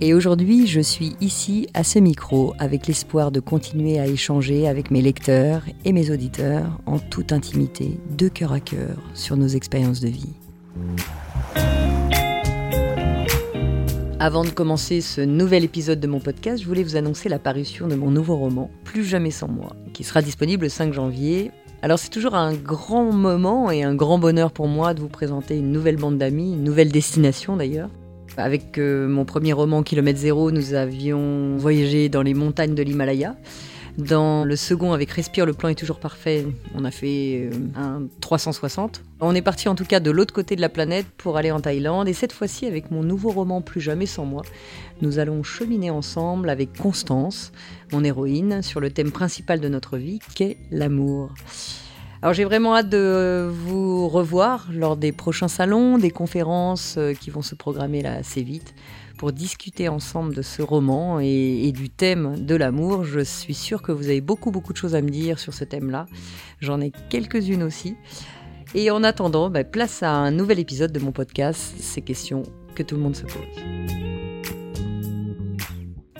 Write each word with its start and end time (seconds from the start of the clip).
Et 0.00 0.12
aujourd'hui, 0.12 0.66
je 0.66 0.80
suis 0.80 1.14
ici 1.20 1.68
à 1.72 1.84
ce 1.84 2.00
micro 2.00 2.52
avec 2.58 2.88
l'espoir 2.88 3.30
de 3.30 3.38
continuer 3.38 4.00
à 4.00 4.06
échanger 4.06 4.66
avec 4.66 4.90
mes 4.90 5.00
lecteurs 5.00 5.62
et 5.84 5.92
mes 5.92 6.10
auditeurs 6.10 6.80
en 6.84 6.98
toute 6.98 7.32
intimité, 7.32 7.98
de 8.18 8.28
cœur 8.28 8.52
à 8.52 8.60
cœur, 8.60 8.96
sur 9.14 9.36
nos 9.36 9.46
expériences 9.46 10.00
de 10.00 10.08
vie. 10.08 10.34
Avant 14.18 14.44
de 14.44 14.50
commencer 14.50 15.00
ce 15.00 15.20
nouvel 15.20 15.64
épisode 15.64 16.00
de 16.00 16.08
mon 16.08 16.18
podcast, 16.18 16.62
je 16.62 16.66
voulais 16.66 16.82
vous 16.82 16.96
annoncer 16.96 17.28
la 17.28 17.38
parution 17.38 17.86
de 17.86 17.94
mon 17.94 18.10
nouveau 18.10 18.36
roman, 18.36 18.70
Plus 18.82 19.04
jamais 19.04 19.30
sans 19.30 19.48
moi, 19.48 19.76
qui 19.92 20.02
sera 20.02 20.22
disponible 20.22 20.64
le 20.64 20.70
5 20.70 20.92
janvier. 20.92 21.52
Alors 21.82 21.98
c'est 21.98 22.10
toujours 22.10 22.34
un 22.34 22.54
grand 22.54 23.12
moment 23.12 23.70
et 23.70 23.84
un 23.84 23.94
grand 23.94 24.18
bonheur 24.18 24.50
pour 24.50 24.66
moi 24.66 24.92
de 24.92 25.00
vous 25.00 25.08
présenter 25.08 25.56
une 25.56 25.70
nouvelle 25.70 25.96
bande 25.96 26.18
d'amis, 26.18 26.52
une 26.54 26.64
nouvelle 26.64 26.90
destination 26.90 27.56
d'ailleurs. 27.56 27.90
Avec 28.36 28.78
euh, 28.78 29.06
mon 29.06 29.24
premier 29.24 29.52
roman 29.52 29.82
Kilomètre 29.82 30.18
Zéro, 30.18 30.50
nous 30.50 30.74
avions 30.74 31.56
voyagé 31.56 32.08
dans 32.08 32.22
les 32.22 32.34
montagnes 32.34 32.74
de 32.74 32.82
l'Himalaya. 32.82 33.36
Dans 33.96 34.44
le 34.44 34.56
second, 34.56 34.92
avec 34.92 35.10
Respire, 35.12 35.46
le 35.46 35.52
plan 35.52 35.68
est 35.68 35.76
toujours 35.76 36.00
parfait, 36.00 36.44
on 36.74 36.84
a 36.84 36.90
fait 36.90 37.48
euh, 37.52 37.56
un 37.76 38.02
360. 38.20 39.04
On 39.20 39.36
est 39.36 39.42
parti 39.42 39.68
en 39.68 39.76
tout 39.76 39.84
cas 39.84 40.00
de 40.00 40.10
l'autre 40.10 40.34
côté 40.34 40.56
de 40.56 40.60
la 40.60 40.68
planète 40.68 41.06
pour 41.16 41.36
aller 41.36 41.52
en 41.52 41.60
Thaïlande. 41.60 42.08
Et 42.08 42.12
cette 42.12 42.32
fois-ci, 42.32 42.66
avec 42.66 42.90
mon 42.90 43.04
nouveau 43.04 43.30
roman 43.30 43.60
Plus 43.60 43.80
jamais 43.80 44.06
sans 44.06 44.24
moi, 44.24 44.42
nous 45.00 45.20
allons 45.20 45.44
cheminer 45.44 45.90
ensemble 45.90 46.50
avec 46.50 46.76
Constance, 46.76 47.52
mon 47.92 48.02
héroïne, 48.02 48.62
sur 48.62 48.80
le 48.80 48.90
thème 48.90 49.12
principal 49.12 49.60
de 49.60 49.68
notre 49.68 49.96
vie, 49.96 50.18
qu'est 50.34 50.56
l'amour. 50.72 51.30
Alors 52.24 52.32
j'ai 52.32 52.44
vraiment 52.44 52.74
hâte 52.74 52.88
de 52.88 53.46
vous 53.52 54.08
revoir 54.08 54.68
lors 54.72 54.96
des 54.96 55.12
prochains 55.12 55.46
salons, 55.46 55.98
des 55.98 56.10
conférences 56.10 56.94
euh, 56.96 57.12
qui 57.12 57.28
vont 57.28 57.42
se 57.42 57.54
programmer 57.54 58.00
là 58.00 58.14
assez 58.14 58.42
vite 58.42 58.74
pour 59.18 59.30
discuter 59.30 59.90
ensemble 59.90 60.34
de 60.34 60.40
ce 60.40 60.62
roman 60.62 61.20
et, 61.20 61.70
du 61.72 61.90
thème 61.90 62.42
de 62.42 62.54
l'amour. 62.54 63.04
Je 63.04 63.20
suis 63.20 63.52
sûre 63.52 63.82
que 63.82 63.92
vous 63.92 64.04
avez 64.04 64.22
beaucoup 64.22 64.50
beaucoup 64.50 64.72
de 64.72 64.78
choses 64.78 64.94
à 64.94 65.02
me 65.02 65.10
dire 65.10 65.38
sur 65.38 65.52
ce 65.52 65.64
thème-là. 65.64 66.06
J'en 66.60 66.80
ai 66.80 66.92
quelques-unes 67.10 67.62
aussi. 67.62 67.94
Et 68.74 68.90
en 68.90 69.04
attendant, 69.04 69.50
bah, 69.50 69.62
place 69.62 70.02
à 70.02 70.10
un 70.10 70.30
nouvel 70.30 70.58
épisode 70.58 70.92
de 70.92 71.00
mon 71.00 71.12
podcast, 71.12 71.74
ces 71.78 72.00
questions 72.00 72.44
que 72.74 72.82
tout 72.82 72.94
le 72.94 73.02
monde 73.02 73.16
se 73.16 73.24
pose. 73.24 74.23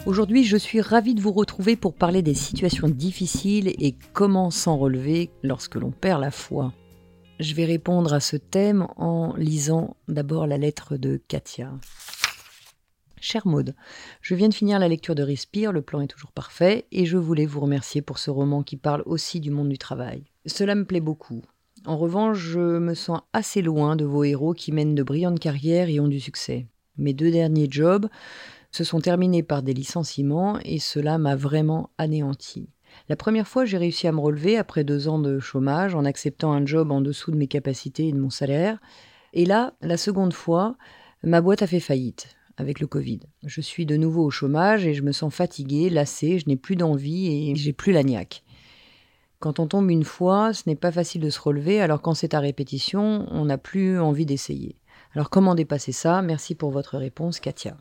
Aujourd'hui, 0.07 0.45
je 0.45 0.59
suis 0.59 0.83
ravie 0.83 1.15
de 1.15 1.23
vous 1.23 1.33
retrouver 1.33 1.77
pour 1.77 1.95
parler 1.95 2.21
des 2.21 2.35
situations 2.35 2.91
difficiles 2.91 3.69
et 3.69 3.95
comment 4.13 4.51
s'en 4.51 4.77
relever 4.77 5.31
lorsque 5.43 5.77
l'on 5.77 5.93
perd 5.93 6.21
la 6.21 6.31
foi. 6.31 6.75
Je 7.41 7.55
vais 7.55 7.65
répondre 7.65 8.13
à 8.13 8.21
ce 8.21 8.37
thème 8.37 8.87
en 8.97 9.35
lisant 9.37 9.97
d'abord 10.07 10.47
la 10.47 10.59
lettre 10.59 10.99
de 10.99 11.19
Katia. 11.27 11.73
Cher 13.19 13.47
Maude, 13.47 13.75
je 14.21 14.35
viens 14.35 14.51
de 14.51 14.55
finir 14.55 14.79
la 14.79 14.89
lecture 14.89 15.15
de 15.15 15.23
Respire, 15.23 15.73
le 15.73 15.81
plan 15.81 16.03
est 16.03 16.07
toujours 16.07 16.33
parfait, 16.33 16.85
et 16.93 17.07
je 17.07 17.17
voulais 17.17 17.47
vous 17.47 17.61
remercier 17.61 18.03
pour 18.03 18.19
ce 18.19 18.31
roman 18.31 18.63
qui 18.63 18.77
parle 18.77 19.03
aussi 19.07 19.41
du 19.41 19.51
monde 19.51 19.71
du 19.71 19.79
travail. 19.79 20.25
Cela 20.45 20.75
me 20.75 20.85
plaît 20.85 21.01
beaucoup. 21.01 21.41
En 21.87 21.97
revanche, 21.97 22.37
je 22.37 22.79
me 22.79 22.93
sens 22.93 23.23
assez 23.33 23.63
loin 23.63 23.97
de 23.97 24.05
vos 24.05 24.25
héros 24.25 24.53
qui 24.53 24.71
mènent 24.71 24.95
de 24.95 25.03
brillantes 25.03 25.41
carrières 25.41 25.89
et 25.89 25.99
ont 25.99 26.09
du 26.09 26.21
succès. 26.21 26.67
Mes 26.99 27.15
deux 27.15 27.31
derniers 27.31 27.69
jobs 27.71 28.09
se 28.75 28.83
sont 28.83 29.01
terminés 29.01 29.45
par 29.45 29.63
des 29.63 29.73
licenciements 29.73 30.59
et 30.65 30.81
cela 30.81 31.17
m'a 31.17 31.37
vraiment 31.37 31.91
anéanti. 31.97 32.69
La 33.09 33.15
première 33.15 33.47
fois, 33.47 33.65
j'ai 33.65 33.79
réussi 33.79 34.09
à 34.09 34.13
me 34.13 34.19
relever 34.19 34.57
après 34.57 34.83
deux 34.83 35.07
ans 35.07 35.21
de 35.21 35.39
chômage 35.39 35.95
en 35.95 36.05
acceptant 36.05 36.53
un 36.53 36.67
job 36.67 36.91
en 36.91 37.01
dessous 37.01 37.31
de 37.31 37.37
mes 37.37 37.47
capacités 37.47 38.09
et 38.09 38.13
de 38.13 38.19
mon 38.19 38.31
salaire. 38.31 38.81
Et 39.33 39.47
là, 39.47 39.75
la 39.81 39.97
seconde 39.97 40.33
fois, 40.33 40.77
ma 41.23 41.41
boîte 41.41 41.63
a 41.63 41.69
fait 41.69 41.79
faillite 41.79 42.37
avec 42.57 42.81
le 42.81 42.89
Covid. 42.89 43.21
Je 43.45 43.61
suis 43.61 43.87
de 43.87 43.97
nouveau 43.97 44.25
au 44.25 44.31
chômage 44.31 44.87
et 44.87 44.95
je 44.95 45.03
me 45.03 45.13
sens 45.13 45.33
fatiguée, 45.33 45.89
lassée, 45.89 46.41
je 46.41 46.49
n'ai 46.49 46.57
plus 46.57 46.75
d'envie 46.75 47.51
et 47.51 47.55
j'ai 47.55 47.73
plus 47.73 47.93
la. 47.93 48.03
Quand 49.39 49.61
on 49.61 49.69
tombe 49.69 49.89
une 49.89 50.05
fois, 50.05 50.53
ce 50.53 50.65
n'est 50.67 50.75
pas 50.75 50.91
facile 50.91 51.21
de 51.21 51.31
se 51.31 51.41
relever, 51.41 51.81
alors 51.81 52.03
quand 52.03 52.15
c'est 52.15 52.35
à 52.35 52.41
répétition, 52.41 53.29
on 53.31 53.45
n'a 53.45 53.59
plus 53.59 54.01
envie 54.01 54.27
d'essayer. 54.27 54.75
Alors 55.15 55.31
comment 55.31 55.55
dépasser 55.55 55.93
ça? 55.93 56.23
Merci 56.23 56.57
pour 56.57 56.71
votre 56.71 56.99
réponse, 56.99 57.39
Katia. 57.39 57.77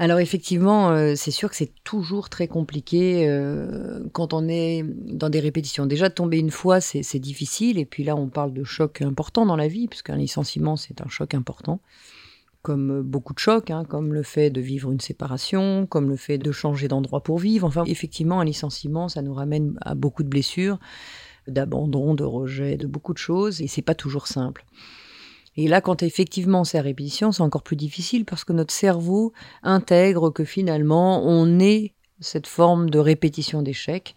Alors 0.00 0.20
effectivement, 0.20 0.90
euh, 0.90 1.14
c'est 1.16 1.32
sûr 1.32 1.50
que 1.50 1.56
c'est 1.56 1.72
toujours 1.82 2.28
très 2.28 2.46
compliqué 2.46 3.28
euh, 3.28 4.04
quand 4.12 4.32
on 4.32 4.46
est 4.48 4.84
dans 4.84 5.28
des 5.28 5.40
répétitions. 5.40 5.86
Déjà, 5.86 6.08
tomber 6.08 6.38
une 6.38 6.52
fois, 6.52 6.80
c'est 6.80 7.18
difficile. 7.18 7.78
Et 7.78 7.84
puis 7.84 8.04
là, 8.04 8.14
on 8.14 8.28
parle 8.28 8.52
de 8.52 8.62
choc 8.62 9.02
important 9.02 9.44
dans 9.44 9.56
la 9.56 9.66
vie, 9.66 9.88
puisqu'un 9.88 10.16
licenciement, 10.16 10.76
c'est 10.76 11.00
un 11.00 11.08
choc 11.08 11.34
important. 11.34 11.80
Comme 12.62 13.02
beaucoup 13.02 13.34
de 13.34 13.40
chocs, 13.40 13.70
hein, 13.70 13.84
comme 13.84 14.14
le 14.14 14.22
fait 14.22 14.50
de 14.50 14.60
vivre 14.60 14.92
une 14.92 15.00
séparation, 15.00 15.86
comme 15.86 16.08
le 16.08 16.16
fait 16.16 16.38
de 16.38 16.52
changer 16.52 16.86
d'endroit 16.86 17.22
pour 17.22 17.38
vivre. 17.38 17.66
Enfin, 17.66 17.82
effectivement, 17.86 18.40
un 18.40 18.44
licenciement, 18.44 19.08
ça 19.08 19.22
nous 19.22 19.34
ramène 19.34 19.76
à 19.80 19.96
beaucoup 19.96 20.22
de 20.22 20.28
blessures, 20.28 20.78
d'abandon, 21.48 22.14
de 22.14 22.24
rejet, 22.24 22.76
de 22.76 22.86
beaucoup 22.86 23.12
de 23.12 23.18
choses. 23.18 23.60
Et 23.62 23.66
c'est 23.66 23.82
pas 23.82 23.96
toujours 23.96 24.28
simple. 24.28 24.64
Et 25.58 25.66
là, 25.66 25.80
quand 25.80 26.04
effectivement 26.04 26.62
c'est 26.62 26.78
à 26.78 26.82
répétition, 26.82 27.32
c'est 27.32 27.42
encore 27.42 27.64
plus 27.64 27.74
difficile 27.74 28.24
parce 28.24 28.44
que 28.44 28.52
notre 28.52 28.72
cerveau 28.72 29.32
intègre 29.64 30.30
que 30.30 30.44
finalement 30.44 31.26
on 31.26 31.58
est 31.58 31.94
cette 32.20 32.46
forme 32.46 32.90
de 32.90 33.00
répétition 33.00 33.60
d'échecs, 33.60 34.14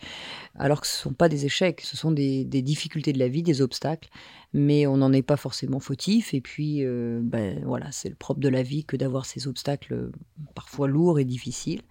alors 0.54 0.82
que 0.82 0.88
ce 0.88 0.96
ne 0.98 1.02
sont 1.02 1.14
pas 1.14 1.30
des 1.30 1.48
échecs, 1.48 1.82
ce 1.82 1.98
sont 1.98 2.12
des, 2.12 2.46
difficultés 2.46 3.12
de 3.12 3.18
la 3.18 3.28
vie, 3.28 3.42
des 3.42 3.64
obstacles, 3.64 4.10
mais 4.54 4.86
on 4.86 4.98
n'en 4.98 5.12
est 5.14 5.24
pas 5.24 5.36
forcément 5.36 5.80
fautif. 5.80 6.36
Et 6.36 6.42
puis, 6.42 6.86
euh, 6.86 7.22
ben, 7.24 7.64
voilà, 7.66 7.92
c'est 7.92 8.10
le 8.10 8.16
propre 8.16 8.40
de 8.40 8.50
la 8.50 8.62
vie 8.62 8.86
que 8.86 8.96
d'avoir 8.96 9.26
ces 9.26 9.48
obstacles 9.48 10.12
parfois 10.54 10.88
lourds 10.88 11.20
et 11.20 11.26
difficiles. 11.26 11.82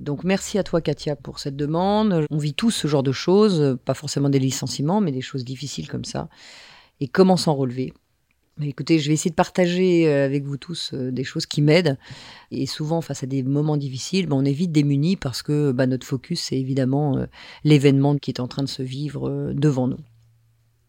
Donc 0.00 0.24
merci 0.24 0.58
à 0.58 0.64
toi 0.64 0.80
Katia 0.80 1.14
pour 1.14 1.38
cette 1.38 1.54
demande. 1.54 2.26
On 2.28 2.38
vit 2.38 2.54
tous 2.54 2.72
ce 2.72 2.88
genre 2.88 3.04
de 3.04 3.12
choses, 3.12 3.78
pas 3.84 3.94
forcément 3.94 4.30
des 4.30 4.40
licenciements, 4.40 5.00
mais 5.00 5.12
des 5.12 5.20
choses 5.20 5.44
difficiles 5.44 5.88
comme 5.88 6.04
ça. 6.04 6.28
Et 6.98 7.06
comment 7.06 7.36
s'en 7.36 7.54
relever? 7.54 7.92
Écoutez, 8.62 9.00
je 9.00 9.08
vais 9.08 9.14
essayer 9.14 9.30
de 9.30 9.34
partager 9.34 10.08
euh, 10.08 10.24
avec 10.24 10.44
vous 10.44 10.56
tous 10.56 10.92
euh, 10.94 11.10
des 11.10 11.24
choses 11.24 11.44
qui 11.44 11.60
m'aident. 11.60 11.98
Et 12.52 12.66
souvent, 12.66 13.00
face 13.00 13.24
à 13.24 13.26
des 13.26 13.42
moments 13.42 13.76
difficiles, 13.76 14.26
ben, 14.26 14.36
on 14.36 14.44
est 14.44 14.52
vite 14.52 14.70
démunis 14.70 15.16
parce 15.16 15.42
que 15.42 15.72
ben, 15.72 15.86
notre 15.86 16.06
focus, 16.06 16.40
c'est 16.40 16.58
évidemment 16.58 17.18
euh, 17.18 17.26
l'événement 17.64 18.16
qui 18.16 18.30
est 18.30 18.38
en 18.38 18.46
train 18.46 18.62
de 18.62 18.68
se 18.68 18.82
vivre 18.82 19.52
devant 19.52 19.88
nous. 19.88 19.98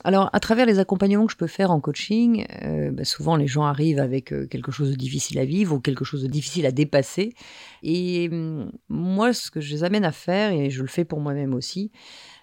Alors, 0.03 0.29
à 0.33 0.39
travers 0.39 0.67
les 0.67 0.77
accompagnements 0.77 1.25
que 1.25 1.31
je 1.31 1.37
peux 1.37 1.47
faire 1.47 1.71
en 1.71 1.79
coaching, 1.79 2.45
ben, 2.61 3.03
souvent 3.03 3.35
les 3.35 3.47
gens 3.47 3.63
arrivent 3.63 3.97
avec 3.97 4.25
quelque 4.51 4.71
chose 4.71 4.91
de 4.91 4.95
difficile 4.95 5.39
à 5.39 5.45
vivre 5.45 5.73
ou 5.73 5.79
quelque 5.79 6.05
chose 6.05 6.21
de 6.21 6.27
difficile 6.27 6.67
à 6.67 6.71
dépasser. 6.71 7.33
Et 7.81 8.29
hum, 8.31 8.71
moi, 8.87 9.33
ce 9.33 9.49
que 9.49 9.61
je 9.61 9.73
les 9.73 9.83
amène 9.83 10.05
à 10.05 10.11
faire, 10.11 10.51
et 10.51 10.69
je 10.69 10.83
le 10.83 10.87
fais 10.87 11.05
pour 11.05 11.21
moi-même 11.21 11.55
aussi, 11.55 11.91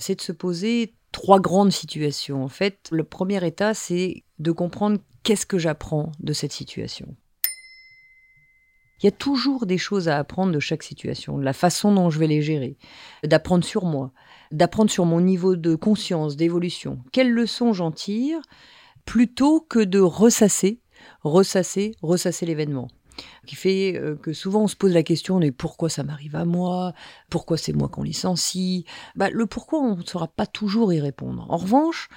c'est 0.00 0.16
de 0.16 0.20
se 0.20 0.32
poser 0.32 0.94
trois 1.12 1.38
grandes 1.38 1.70
situations. 1.70 2.42
En 2.42 2.48
fait, 2.48 2.88
le 2.90 3.04
premier 3.04 3.46
état, 3.46 3.74
c'est 3.74 4.24
de 4.42 4.52
comprendre 4.52 4.98
qu'est-ce 5.22 5.46
que 5.46 5.58
j'apprends 5.58 6.12
de 6.20 6.32
cette 6.32 6.52
situation 6.52 7.14
Il 9.00 9.06
y 9.06 9.08
a 9.08 9.12
toujours 9.12 9.66
des 9.66 9.78
choses 9.78 10.08
à 10.08 10.18
apprendre 10.18 10.52
de 10.52 10.60
chaque 10.60 10.82
situation, 10.82 11.38
la 11.38 11.52
façon 11.52 11.94
dont 11.94 12.10
je 12.10 12.18
vais 12.18 12.26
les 12.26 12.42
gérer, 12.42 12.76
d'apprendre 13.24 13.64
sur 13.64 13.84
moi, 13.84 14.12
d'apprendre 14.50 14.90
sur 14.90 15.04
mon 15.04 15.20
niveau 15.20 15.56
de 15.56 15.74
conscience, 15.74 16.36
d'évolution. 16.36 16.98
Quelles 17.12 17.30
leçons 17.30 17.72
j'en 17.72 17.92
tire 17.92 18.40
plutôt 19.04 19.60
que 19.60 19.78
de 19.78 20.00
ressasser, 20.00 20.80
ressasser, 21.22 21.94
ressasser 22.02 22.44
l'événement? 22.44 22.88
Qui 23.46 23.56
fait 23.56 23.96
euh, 23.96 24.16
que 24.16 24.32
souvent 24.32 24.62
on 24.62 24.68
se 24.68 24.74
pose 24.74 24.94
la 24.94 25.02
question 25.02 25.38
de 25.38 25.50
pourquoi 25.50 25.90
ça 25.90 26.02
m'arrive 26.02 26.34
à 26.34 26.46
moi, 26.46 26.94
pourquoi 27.28 27.58
c'est 27.58 27.74
moi 27.74 27.88
qu'on 27.88 28.02
licencie? 28.02 28.86
Bah, 29.16 29.28
le 29.30 29.46
pourquoi 29.46 29.80
on 29.80 29.96
ne 29.96 30.02
saura 30.02 30.28
pas 30.28 30.46
toujours 30.46 30.92
y 30.92 31.00
répondre. 31.00 31.46
En 31.50 31.58
revanche, 31.58 32.08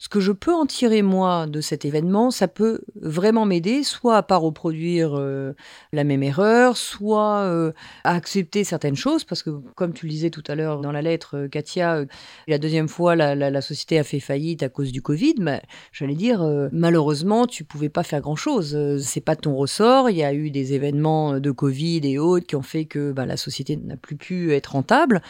ce 0.00 0.08
que 0.08 0.18
je 0.18 0.32
peux 0.32 0.54
en 0.54 0.64
tirer 0.64 1.02
moi 1.02 1.46
de 1.46 1.60
cet 1.60 1.84
événement, 1.84 2.30
ça 2.30 2.48
peut 2.48 2.80
vraiment 2.96 3.44
m'aider, 3.44 3.82
soit 3.82 4.16
à 4.16 4.22
pas 4.22 4.38
reproduire 4.38 5.12
euh, 5.14 5.52
la 5.92 6.04
même 6.04 6.22
erreur, 6.22 6.78
soit 6.78 7.40
euh, 7.40 7.72
à 8.02 8.14
accepter 8.14 8.64
certaines 8.64 8.96
choses, 8.96 9.24
parce 9.24 9.42
que 9.42 9.50
comme 9.74 9.92
tu 9.92 10.06
le 10.06 10.10
disais 10.10 10.30
tout 10.30 10.42
à 10.48 10.54
l'heure 10.54 10.80
dans 10.80 10.90
la 10.90 11.02
lettre, 11.02 11.36
euh, 11.36 11.48
Katia, 11.48 12.06
la 12.48 12.58
deuxième 12.58 12.88
fois 12.88 13.14
la, 13.14 13.60
société 13.60 13.98
a 13.98 14.02
fait 14.02 14.20
faillite 14.20 14.62
à 14.62 14.70
cause 14.70 14.90
du 14.90 15.02
Covid, 15.02 15.34
mais 15.38 15.60
j'allais 15.92 16.14
dire 16.14 16.42
malheureusement 16.72 17.46
tu 17.46 17.64
pouvais 17.64 17.90
pas 17.90 18.02
faire 18.02 18.22
grand 18.22 18.36
chose, 18.36 18.98
c'est 19.02 19.20
pas 19.20 19.36
ton 19.36 19.54
ressort, 19.54 20.08
il 20.08 20.16
y 20.16 20.24
a 20.24 20.32
eu 20.32 20.50
des 20.50 20.72
événements 20.72 21.38
de 21.38 21.50
Covid 21.50 22.00
et 22.04 22.18
autres 22.18 22.46
qui 22.46 22.56
ont 22.56 22.62
fait 22.62 22.86
que 22.86 23.12
bah, 23.12 23.26
la 23.26 23.36
société 23.36 23.76
n'a 23.76 23.98
plus 23.98 24.16
pu 24.16 24.54
être 24.54 24.68
rentable. 24.68 25.20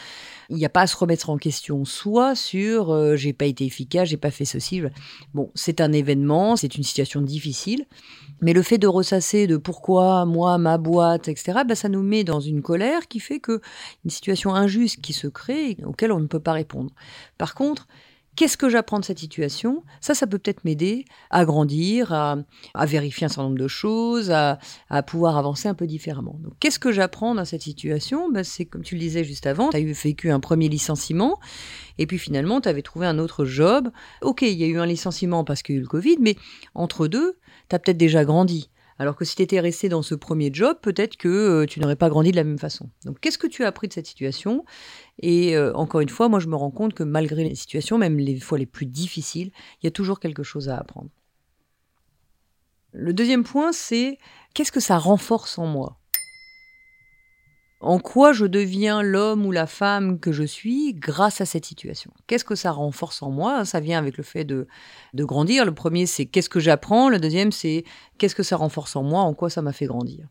Il 0.50 0.56
n'y 0.56 0.66
a 0.66 0.68
pas 0.68 0.82
à 0.82 0.86
se 0.86 0.96
remettre 0.96 1.30
en 1.30 1.38
question, 1.38 1.84
soit 1.84 2.34
sur 2.34 3.16
j'ai 3.16 3.32
pas 3.32 3.46
été 3.46 3.64
efficace, 3.64 4.08
j'ai 4.08 4.16
pas 4.16 4.30
fait 4.30 4.44
ce 4.44 4.58
Bon, 5.32 5.50
c'est 5.54 5.80
un 5.80 5.92
événement, 5.92 6.56
c'est 6.56 6.76
une 6.76 6.82
situation 6.82 7.22
difficile, 7.22 7.86
mais 8.40 8.52
le 8.52 8.62
fait 8.62 8.78
de 8.78 8.86
ressasser 8.86 9.46
de 9.46 9.56
pourquoi 9.56 10.24
moi, 10.26 10.58
ma 10.58 10.76
boîte, 10.78 11.28
etc., 11.28 11.60
bah, 11.66 11.74
ça 11.74 11.88
nous 11.88 12.02
met 12.02 12.24
dans 12.24 12.40
une 12.40 12.62
colère 12.62 13.08
qui 13.08 13.20
fait 13.20 13.40
que 13.40 13.60
une 14.04 14.10
situation 14.10 14.54
injuste 14.54 15.00
qui 15.00 15.12
se 15.12 15.26
crée 15.26 15.76
auquel 15.84 16.12
on 16.12 16.20
ne 16.20 16.26
peut 16.26 16.40
pas 16.40 16.52
répondre. 16.52 16.90
Par 17.38 17.54
contre, 17.54 17.86
Qu'est-ce 18.36 18.56
que 18.56 18.68
j'apprends 18.68 19.00
de 19.00 19.04
cette 19.04 19.18
situation? 19.18 19.82
Ça, 20.00 20.14
ça 20.14 20.26
peut 20.26 20.38
peut-être 20.38 20.64
m'aider 20.64 21.04
à 21.30 21.44
grandir, 21.44 22.12
à, 22.12 22.36
vérifier 22.86 23.26
un 23.26 23.28
certain 23.28 23.42
nombre 23.42 23.58
de 23.58 23.68
choses, 23.68 24.30
à, 24.30 24.58
pouvoir 25.06 25.36
avancer 25.36 25.68
un 25.68 25.74
peu 25.74 25.86
différemment. 25.86 26.38
Donc, 26.42 26.54
qu'est-ce 26.60 26.78
que 26.78 26.92
j'apprends 26.92 27.34
dans 27.34 27.44
cette 27.44 27.62
situation? 27.62 28.30
Ben, 28.30 28.44
C'est 28.44 28.64
comme 28.64 28.82
tu 28.82 28.94
le 28.94 29.00
disais 29.00 29.24
juste 29.24 29.46
avant, 29.46 29.70
tu 29.70 29.76
as 29.76 29.80
eu 29.80 29.92
vécu 29.92 30.30
un 30.30 30.40
premier 30.40 30.68
licenciement, 30.68 31.38
et 31.98 32.06
puis 32.06 32.18
finalement, 32.18 32.60
tu 32.60 32.68
avais 32.68 32.82
trouvé 32.82 33.06
un 33.06 33.18
autre 33.18 33.44
job. 33.44 33.90
Ok, 34.22 34.42
il 34.42 34.56
y 34.56 34.64
a 34.64 34.66
eu 34.66 34.78
un 34.78 34.86
licenciement 34.86 35.44
parce 35.44 35.62
qu'il 35.62 35.74
y 35.74 35.78
a 35.78 35.80
eu 35.80 35.82
le 35.82 35.88
Covid, 35.88 36.16
mais 36.20 36.36
entre 36.74 37.08
deux, 37.08 37.36
tu 37.68 37.76
as 37.76 37.78
peut-être 37.78 37.98
déjà 37.98 38.24
grandi. 38.24 38.70
Alors 39.00 39.16
que 39.16 39.24
si 39.24 39.34
tu 39.34 39.40
étais 39.40 39.60
resté 39.60 39.88
dans 39.88 40.02
ce 40.02 40.14
premier 40.14 40.50
job, 40.52 40.76
peut-être 40.82 41.16
que 41.16 41.26
euh, 41.26 41.64
tu 41.64 41.80
n'aurais 41.80 41.96
pas 41.96 42.10
grandi 42.10 42.32
de 42.32 42.36
la 42.36 42.44
même 42.44 42.58
façon. 42.58 42.90
Donc 43.06 43.18
qu'est-ce 43.18 43.38
que 43.38 43.46
tu 43.46 43.64
as 43.64 43.68
appris 43.68 43.88
de 43.88 43.94
cette 43.94 44.06
situation? 44.06 44.66
Et 45.20 45.56
euh, 45.56 45.72
encore 45.72 46.02
une 46.02 46.10
fois, 46.10 46.28
moi 46.28 46.38
je 46.38 46.48
me 46.48 46.54
rends 46.54 46.70
compte 46.70 46.92
que 46.92 47.02
malgré 47.02 47.44
les 47.44 47.54
situations, 47.54 47.96
même 47.96 48.18
les 48.18 48.38
fois 48.38 48.58
les 48.58 48.66
plus 48.66 48.84
difficiles, 48.84 49.52
il 49.80 49.86
y 49.86 49.88
a 49.88 49.90
toujours 49.90 50.20
quelque 50.20 50.42
chose 50.42 50.68
à 50.68 50.76
apprendre. 50.76 51.08
Le 52.92 53.14
deuxième 53.14 53.42
point, 53.42 53.72
c'est 53.72 54.18
qu'est-ce 54.52 54.70
que 54.70 54.80
ça 54.80 54.98
renforce 54.98 55.56
en 55.56 55.66
moi? 55.66 55.99
En 57.80 57.98
quoi 57.98 58.32
je 58.32 58.44
deviens 58.44 59.02
l'homme 59.02 59.46
ou 59.46 59.52
la 59.52 59.66
femme 59.66 60.20
que 60.20 60.32
je 60.32 60.42
suis 60.42 60.92
grâce 60.92 61.40
à 61.40 61.46
cette 61.46 61.64
situation? 61.64 62.12
Qu'est-ce 62.26 62.44
que 62.44 62.54
ça 62.54 62.70
renforce 62.72 63.22
en 63.22 63.30
moi? 63.30 63.64
Ça 63.64 63.80
vient 63.80 63.98
avec 63.98 64.18
le 64.18 64.22
fait 64.22 64.44
de, 64.44 64.66
de 65.14 65.24
grandir. 65.24 65.64
Le 65.64 65.74
premier, 65.74 66.06
c'est 66.06 66.26
qu'est-ce 66.26 66.50
que 66.50 66.60
j'apprends? 66.60 67.08
Le 67.08 67.18
deuxième, 67.18 67.52
c'est 67.52 67.84
qu'est-ce 68.18 68.34
que 68.34 68.42
ça 68.42 68.56
renforce 68.56 68.96
en 68.96 69.02
moi, 69.02 69.22
en 69.22 69.32
quoi 69.32 69.48
ça 69.48 69.62
m'a 69.62 69.72
fait 69.72 69.86
grandir? 69.86 70.26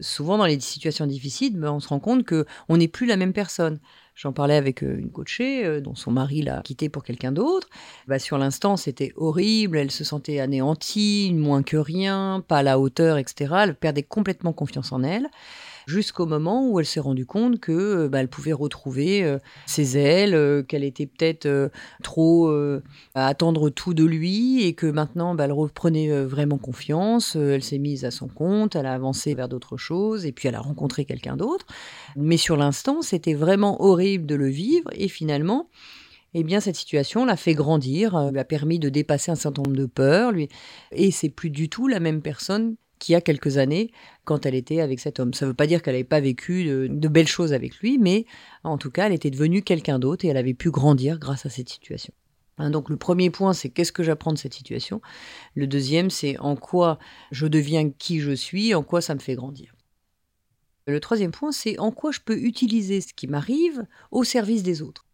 Souvent, 0.00 0.36
dans 0.38 0.46
les 0.46 0.58
situations 0.58 1.06
difficiles, 1.06 1.56
ben, 1.56 1.70
on 1.70 1.78
se 1.78 1.86
rend 1.86 2.00
compte 2.00 2.24
que 2.24 2.46
on 2.68 2.76
n'est 2.76 2.88
plus 2.88 3.06
la 3.06 3.16
même 3.16 3.32
personne. 3.32 3.78
J'en 4.16 4.32
parlais 4.32 4.56
avec 4.56 4.82
euh, 4.82 4.98
une 4.98 5.10
coachée 5.10 5.64
euh, 5.64 5.80
dont 5.80 5.94
son 5.94 6.10
mari 6.10 6.42
l'a 6.42 6.62
quittée 6.62 6.88
pour 6.88 7.04
quelqu'un 7.04 7.30
d'autre. 7.30 7.68
Bah, 8.08 8.18
sur 8.18 8.36
l'instant, 8.38 8.76
c'était 8.76 9.12
horrible. 9.16 9.76
Elle 9.76 9.92
se 9.92 10.02
sentait 10.02 10.40
anéantie, 10.40 11.32
moins 11.34 11.62
que 11.62 11.76
rien, 11.76 12.42
pas 12.46 12.58
à 12.58 12.62
la 12.62 12.78
hauteur, 12.80 13.18
etc. 13.18 13.54
Elle 13.62 13.74
perdait 13.76 14.02
complètement 14.02 14.52
confiance 14.52 14.90
en 14.92 15.04
elle 15.04 15.28
jusqu'au 15.86 16.26
moment 16.26 16.68
où 16.68 16.80
elle 16.80 16.86
s'est 16.86 17.00
rendue 17.00 17.26
compte 17.26 17.60
que 17.60 17.72
euh, 17.72 18.08
bah, 18.08 18.20
elle 18.20 18.28
pouvait 18.28 18.52
retrouver 18.52 19.24
euh, 19.24 19.38
ses 19.66 19.96
ailes, 19.98 20.34
euh, 20.34 20.62
qu'elle 20.62 20.84
était 20.84 21.06
peut-être 21.06 21.70
trop 22.02 22.50
à 23.14 23.26
attendre 23.26 23.70
tout 23.70 23.94
de 23.94 24.04
lui 24.04 24.64
et 24.64 24.74
que 24.74 24.86
maintenant 24.86 25.34
bah, 25.34 25.44
elle 25.44 25.52
reprenait 25.52 26.24
vraiment 26.24 26.58
confiance, 26.58 27.36
elle 27.36 27.62
s'est 27.62 27.78
mise 27.78 28.04
à 28.04 28.10
son 28.10 28.28
compte, 28.28 28.76
elle 28.76 28.86
a 28.86 28.94
avancé 28.94 29.34
vers 29.34 29.48
d'autres 29.48 29.76
choses 29.76 30.24
et 30.26 30.32
puis 30.32 30.48
elle 30.48 30.54
a 30.54 30.60
rencontré 30.60 31.04
quelqu'un 31.04 31.36
d'autre. 31.36 31.66
Mais 32.16 32.36
sur 32.36 32.56
l'instant, 32.56 33.02
c'était 33.02 33.34
vraiment 33.34 33.82
horrible 33.82 34.26
de 34.26 34.34
le 34.34 34.48
vivre 34.48 34.90
et 34.92 35.08
finalement, 35.08 35.68
eh 36.34 36.42
bien, 36.42 36.60
cette 36.60 36.76
situation 36.76 37.24
l'a 37.24 37.36
fait 37.36 37.54
grandir, 37.54 38.30
lui 38.32 38.38
a 38.38 38.44
permis 38.44 38.78
de 38.78 38.88
dépasser 38.88 39.30
un 39.30 39.36
certain 39.36 39.62
nombre 39.62 39.76
de 39.76 39.86
peurs, 39.86 40.32
lui, 40.32 40.48
et 40.92 41.10
c'est 41.10 41.28
plus 41.28 41.50
du 41.50 41.68
tout 41.68 41.86
la 41.86 42.00
même 42.00 42.22
personne 42.22 42.76
qu'il 43.04 43.12
y 43.12 43.16
a 43.16 43.20
quelques 43.20 43.58
années 43.58 43.92
quand 44.24 44.46
elle 44.46 44.54
était 44.54 44.80
avec 44.80 44.98
cet 44.98 45.20
homme. 45.20 45.34
Ça 45.34 45.44
ne 45.44 45.50
veut 45.50 45.54
pas 45.54 45.66
dire 45.66 45.82
qu'elle 45.82 45.94
n'avait 45.94 46.04
pas 46.04 46.20
vécu 46.20 46.64
de, 46.64 47.08
belles 47.08 47.28
choses 47.28 47.52
avec 47.52 47.76
lui, 47.76 47.98
mais 47.98 48.24
en 48.64 48.78
tout 48.78 48.90
cas, 48.90 49.06
elle 49.06 49.12
était 49.12 49.30
devenue 49.30 49.62
quelqu'un 49.62 49.98
d'autre 49.98 50.24
et 50.24 50.28
elle 50.28 50.38
avait 50.38 50.54
pu 50.54 50.70
grandir 50.70 51.18
grâce 51.18 51.44
à 51.44 51.50
cette 51.50 51.68
situation. 51.68 52.14
Hein, 52.56 52.70
donc 52.70 52.88
le 52.88 52.96
premier 52.96 53.28
point, 53.28 53.52
c'est 53.52 53.68
qu'est-ce 53.68 53.92
que 53.92 54.02
j'apprends 54.02 54.32
de 54.32 54.38
cette 54.38 54.54
situation? 54.54 55.02
Le 55.54 55.66
deuxième, 55.66 56.08
c'est 56.08 56.38
en 56.38 56.56
quoi 56.56 56.98
je 57.30 57.46
deviens 57.46 57.90
qui 57.90 58.20
je 58.20 58.32
suis, 58.32 58.74
en 58.74 58.82
quoi 58.82 59.02
ça 59.02 59.14
me 59.14 59.20
fait 59.20 59.34
grandir. 59.34 59.74
Le 60.86 61.00
troisième 61.00 61.32
point, 61.32 61.52
c'est 61.52 61.78
en 61.78 61.90
quoi 61.90 62.10
je 62.10 62.20
peux 62.24 62.38
utiliser 62.38 63.00
ce 63.00 63.12
qui 63.12 63.26
m'arrive 63.26 63.86
au 64.10 64.24
service 64.24 64.62
des 64.62 64.80
autres. 64.80 65.04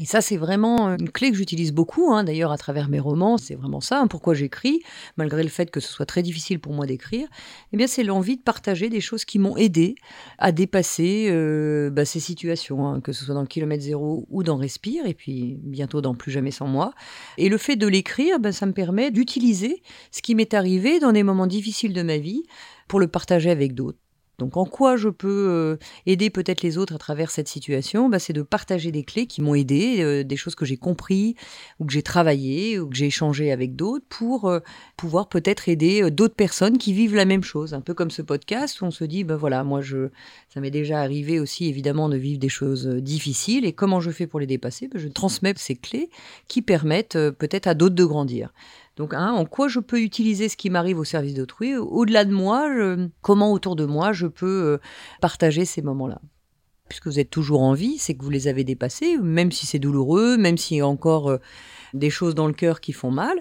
Et 0.00 0.04
ça, 0.04 0.20
c'est 0.20 0.36
vraiment 0.36 0.90
une 0.90 1.10
clé 1.10 1.30
que 1.30 1.36
j'utilise 1.36 1.72
beaucoup, 1.72 2.12
hein, 2.12 2.22
d'ailleurs, 2.22 2.52
à 2.52 2.58
travers 2.58 2.88
mes 2.88 3.00
romans. 3.00 3.36
C'est 3.36 3.56
vraiment 3.56 3.80
ça, 3.80 4.00
hein, 4.00 4.06
pourquoi 4.06 4.34
j'écris, 4.34 4.80
malgré 5.16 5.42
le 5.42 5.48
fait 5.48 5.70
que 5.70 5.80
ce 5.80 5.88
soit 5.88 6.06
très 6.06 6.22
difficile 6.22 6.60
pour 6.60 6.72
moi 6.72 6.86
d'écrire. 6.86 7.26
Eh 7.72 7.76
bien, 7.76 7.88
c'est 7.88 8.04
l'envie 8.04 8.36
de 8.36 8.42
partager 8.42 8.90
des 8.90 9.00
choses 9.00 9.24
qui 9.24 9.40
m'ont 9.40 9.56
aidé 9.56 9.96
à 10.38 10.52
dépasser 10.52 11.28
euh, 11.30 11.90
bah, 11.90 12.04
ces 12.04 12.20
situations, 12.20 12.86
hein, 12.86 13.00
que 13.00 13.12
ce 13.12 13.24
soit 13.24 13.34
dans 13.34 13.44
Kilomètre 13.44 13.82
Zéro 13.82 14.26
ou 14.30 14.44
dans 14.44 14.56
Respire, 14.56 15.04
et 15.06 15.14
puis 15.14 15.58
bientôt 15.62 16.00
dans 16.00 16.14
Plus 16.14 16.30
Jamais 16.30 16.52
Sans 16.52 16.68
Moi. 16.68 16.92
Et 17.36 17.48
le 17.48 17.58
fait 17.58 17.76
de 17.76 17.88
l'écrire, 17.88 18.38
ben, 18.38 18.52
ça 18.52 18.66
me 18.66 18.72
permet 18.72 19.10
d'utiliser 19.10 19.82
ce 20.12 20.22
qui 20.22 20.36
m'est 20.36 20.54
arrivé 20.54 21.00
dans 21.00 21.12
des 21.12 21.24
moments 21.24 21.48
difficiles 21.48 21.92
de 21.92 22.02
ma 22.02 22.18
vie 22.18 22.44
pour 22.86 23.00
le 23.00 23.08
partager 23.08 23.50
avec 23.50 23.74
d'autres. 23.74 23.98
Donc 24.38 24.56
en 24.56 24.64
quoi 24.64 24.96
je 24.96 25.08
peux 25.08 25.48
euh, 25.48 25.76
aider 26.06 26.30
peut-être 26.30 26.62
les 26.62 26.78
autres 26.78 26.94
à 26.94 26.98
travers 26.98 27.30
cette 27.30 27.48
situation? 27.48 28.08
Bah, 28.08 28.20
C'est 28.20 28.32
de 28.32 28.42
partager 28.42 28.92
des 28.92 29.02
clés 29.02 29.26
qui 29.26 29.42
m'ont 29.42 29.56
aidé, 29.56 29.96
euh, 30.00 30.22
des 30.22 30.36
choses 30.36 30.54
que 30.54 30.64
j'ai 30.64 30.76
compris 30.76 31.34
ou 31.80 31.86
que 31.86 31.92
j'ai 31.92 32.02
travaillé 32.02 32.78
ou 32.78 32.88
que 32.88 32.94
j'ai 32.94 33.06
échangé 33.06 33.50
avec 33.50 33.74
d'autres 33.74 34.04
pour 34.08 34.48
euh, 34.48 34.60
pouvoir 34.96 35.28
peut-être 35.28 35.68
aider 35.68 36.08
d'autres 36.12 36.36
personnes 36.36 36.78
qui 36.78 36.92
vivent 36.92 37.16
la 37.16 37.24
même 37.24 37.42
chose. 37.42 37.74
Un 37.74 37.80
peu 37.80 37.94
comme 37.94 38.12
ce 38.12 38.22
podcast 38.22 38.80
où 38.80 38.84
on 38.84 38.92
se 38.92 39.02
dit, 39.02 39.24
ben 39.24 39.36
voilà, 39.36 39.64
moi 39.64 39.80
je, 39.80 40.08
ça 40.54 40.60
m'est 40.60 40.70
déjà 40.70 41.00
arrivé 41.00 41.40
aussi 41.40 41.66
évidemment 41.66 42.08
de 42.08 42.16
vivre 42.16 42.38
des 42.38 42.48
choses 42.48 42.86
difficiles 42.86 43.64
et 43.64 43.72
comment 43.72 43.98
je 43.98 44.12
fais 44.12 44.28
pour 44.28 44.38
les 44.38 44.46
dépasser? 44.46 44.86
Ben, 44.86 45.00
Je 45.00 45.08
transmets 45.08 45.54
ces 45.56 45.74
clés 45.74 46.10
qui 46.46 46.62
permettent 46.62 47.18
peut-être 47.38 47.66
à 47.66 47.74
d'autres 47.74 47.96
de 47.96 48.04
grandir. 48.04 48.52
Donc, 48.98 49.14
hein, 49.14 49.30
en 49.30 49.44
quoi 49.44 49.68
je 49.68 49.78
peux 49.78 50.02
utiliser 50.02 50.48
ce 50.48 50.56
qui 50.56 50.70
m'arrive 50.70 50.98
au 50.98 51.04
service 51.04 51.34
d'autrui? 51.34 51.76
Au-delà 51.76 52.24
de 52.24 52.32
moi, 52.32 52.68
comment 53.22 53.52
autour 53.52 53.76
de 53.76 53.84
moi 53.86 54.12
je 54.12 54.26
peux 54.26 54.46
euh, 54.46 54.78
partager 55.20 55.64
ces 55.64 55.82
moments-là? 55.82 56.20
Puisque 56.88 57.06
vous 57.06 57.20
êtes 57.20 57.30
toujours 57.30 57.62
en 57.62 57.74
vie, 57.74 57.98
c'est 57.98 58.14
que 58.14 58.24
vous 58.24 58.30
les 58.30 58.48
avez 58.48 58.64
dépassés, 58.64 59.16
même 59.18 59.52
si 59.52 59.66
c'est 59.66 59.78
douloureux, 59.78 60.36
même 60.36 60.58
s'il 60.58 60.78
y 60.78 60.80
a 60.80 60.86
encore 60.86 61.28
euh, 61.30 61.38
des 61.94 62.10
choses 62.10 62.34
dans 62.34 62.48
le 62.48 62.52
cœur 62.52 62.80
qui 62.80 62.92
font 62.92 63.12
mal, 63.12 63.38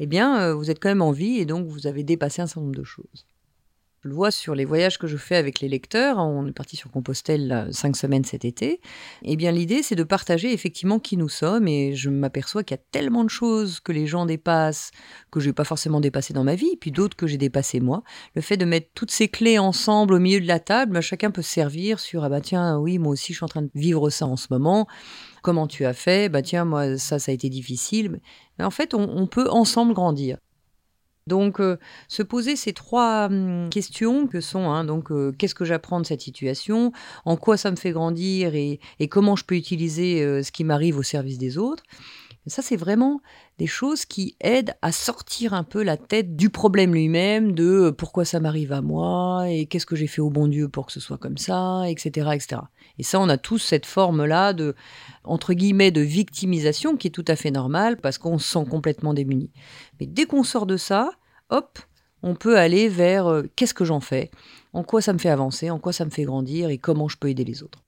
eh 0.00 0.06
bien, 0.06 0.40
euh, 0.40 0.54
vous 0.54 0.72
êtes 0.72 0.80
quand 0.80 0.88
même 0.88 1.02
en 1.02 1.12
vie 1.12 1.38
et 1.38 1.44
donc 1.44 1.68
vous 1.68 1.86
avez 1.86 2.02
dépassé 2.02 2.42
un 2.42 2.48
certain 2.48 2.62
nombre 2.62 2.76
de 2.76 2.84
choses. 2.84 3.26
Je 4.06 4.08
le 4.08 4.14
vois 4.14 4.30
sur 4.30 4.54
les 4.54 4.64
voyages 4.64 4.98
que 4.98 5.08
je 5.08 5.16
fais 5.16 5.34
avec 5.34 5.58
les 5.58 5.68
lecteurs. 5.68 6.18
On 6.18 6.46
est 6.46 6.52
parti 6.52 6.76
sur 6.76 6.92
Compostelle 6.92 7.66
cinq 7.72 7.96
semaines 7.96 8.22
cet 8.22 8.44
été. 8.44 8.80
Eh 9.24 9.34
bien, 9.34 9.50
l'idée, 9.50 9.82
c'est 9.82 9.96
de 9.96 10.04
partager 10.04 10.52
effectivement 10.52 11.00
qui 11.00 11.16
nous 11.16 11.28
sommes. 11.28 11.66
Et 11.66 11.96
je 11.96 12.08
m'aperçois 12.08 12.62
qu'il 12.62 12.76
y 12.76 12.78
a 12.78 12.82
tellement 12.92 13.24
de 13.24 13.30
choses 13.30 13.80
que 13.80 13.90
les 13.90 14.06
gens 14.06 14.24
dépassent, 14.24 14.92
que 15.32 15.40
je 15.40 15.48
n'ai 15.48 15.52
pas 15.52 15.64
forcément 15.64 16.00
dépassé 16.00 16.32
dans 16.32 16.44
ma 16.44 16.54
vie, 16.54 16.76
puis 16.76 16.92
d'autres 16.92 17.16
que 17.16 17.26
j'ai 17.26 17.36
dépassé 17.36 17.80
moi. 17.80 18.04
Le 18.36 18.42
fait 18.42 18.56
de 18.56 18.64
mettre 18.64 18.90
toutes 18.94 19.10
ces 19.10 19.26
clés 19.26 19.58
ensemble 19.58 20.14
au 20.14 20.20
milieu 20.20 20.40
de 20.40 20.46
la 20.46 20.60
table, 20.60 20.92
bah, 20.92 21.00
chacun 21.00 21.32
peut 21.32 21.42
se 21.42 21.50
servir 21.50 21.98
sur 21.98 22.22
ah 22.22 22.28
bah 22.28 22.40
tiens, 22.40 22.78
oui, 22.78 22.98
moi 22.98 23.10
aussi, 23.10 23.32
je 23.32 23.38
suis 23.38 23.44
en 23.44 23.48
train 23.48 23.62
de 23.62 23.70
vivre 23.74 24.08
ça 24.10 24.26
en 24.26 24.36
ce 24.36 24.46
moment. 24.50 24.86
Comment 25.42 25.66
tu 25.66 25.84
as 25.84 25.94
fait? 25.94 26.28
Bah 26.28 26.42
tiens, 26.42 26.64
moi, 26.64 26.96
ça, 26.96 27.18
ça 27.18 27.32
a 27.32 27.34
été 27.34 27.48
difficile. 27.48 28.20
Mais 28.60 28.64
en 28.64 28.70
fait, 28.70 28.94
on 28.94 29.26
peut 29.26 29.50
ensemble 29.50 29.94
grandir. 29.94 30.38
Donc, 31.26 31.58
euh, 31.58 31.76
se 32.06 32.22
poser 32.22 32.54
ces 32.54 32.72
trois 32.72 33.26
hum, 33.26 33.68
questions 33.68 34.28
que 34.28 34.40
sont 34.40 34.70
hein, 34.70 34.84
donc 34.84 35.10
euh, 35.10 35.32
qu'est-ce 35.36 35.56
que 35.56 35.64
j'apprends 35.64 36.00
de 36.00 36.06
cette 36.06 36.20
situation, 36.20 36.92
en 37.24 37.36
quoi 37.36 37.56
ça 37.56 37.72
me 37.72 37.76
fait 37.76 37.90
grandir 37.90 38.54
et, 38.54 38.78
comment 39.10 39.34
je 39.34 39.44
peux 39.44 39.56
utiliser 39.56 40.22
euh, 40.22 40.44
ce 40.44 40.52
qui 40.52 40.62
m'arrive 40.62 40.98
au 40.98 41.02
service 41.02 41.38
des 41.38 41.58
autres. 41.58 41.82
Ça, 42.48 42.62
c'est 42.62 42.76
vraiment 42.76 43.20
des 43.58 43.66
choses 43.66 44.04
qui 44.04 44.36
aident 44.40 44.74
à 44.80 44.92
sortir 44.92 45.52
un 45.52 45.64
peu 45.64 45.82
la 45.82 45.96
tête 45.96 46.36
du 46.36 46.48
problème 46.48 46.94
lui-même, 46.94 47.52
de 47.52 47.90
pourquoi 47.90 48.24
ça 48.24 48.38
m'arrive 48.38 48.72
à 48.72 48.82
moi 48.82 49.50
et 49.50 49.66
qu'est-ce 49.66 49.86
que 49.86 49.96
j'ai 49.96 50.06
fait 50.06 50.20
au 50.20 50.30
bon 50.30 50.46
Dieu 50.46 50.68
pour 50.68 50.86
que 50.86 50.92
ce 50.92 51.00
soit 51.00 51.18
comme 51.18 51.38
ça, 51.38 51.82
etc., 51.88 52.30
etc. 52.34 52.62
Et 52.98 53.02
ça, 53.02 53.18
on 53.18 53.28
a 53.28 53.36
tous 53.36 53.58
cette 53.58 53.84
forme-là 53.84 54.52
de, 54.52 54.76
entre 55.24 55.54
guillemets, 55.54 55.90
de 55.90 56.00
victimisation 56.02 56.96
qui 56.96 57.08
est 57.08 57.10
tout 57.10 57.24
à 57.26 57.34
fait 57.34 57.50
normale 57.50 57.96
parce 57.96 58.16
qu'on 58.16 58.38
se 58.38 58.48
sent 58.48 58.64
complètement 58.70 59.12
démuni. 59.12 59.50
Mais 59.98 60.06
dès 60.06 60.26
qu'on 60.26 60.44
sort 60.44 60.66
de 60.66 60.76
ça, 60.76 61.10
hop, 61.50 61.80
on 62.22 62.36
peut 62.36 62.58
aller 62.58 62.88
vers 62.88 63.26
euh, 63.26 63.42
qu'est-ce 63.56 63.74
que 63.74 63.84
j'en 63.84 64.00
fais, 64.00 64.30
en 64.72 64.84
quoi 64.84 65.02
ça 65.02 65.12
me 65.12 65.18
fait 65.18 65.30
avancer, 65.30 65.70
en 65.70 65.80
quoi 65.80 65.92
ça 65.92 66.04
me 66.04 66.10
fait 66.10 66.24
grandir? 66.24 66.68
Et 66.68 66.78
comment 66.78 67.08
je 67.08 67.16
peux 67.16 67.28
aider 67.28 67.44
les 67.44 67.64
autres? 67.64 67.82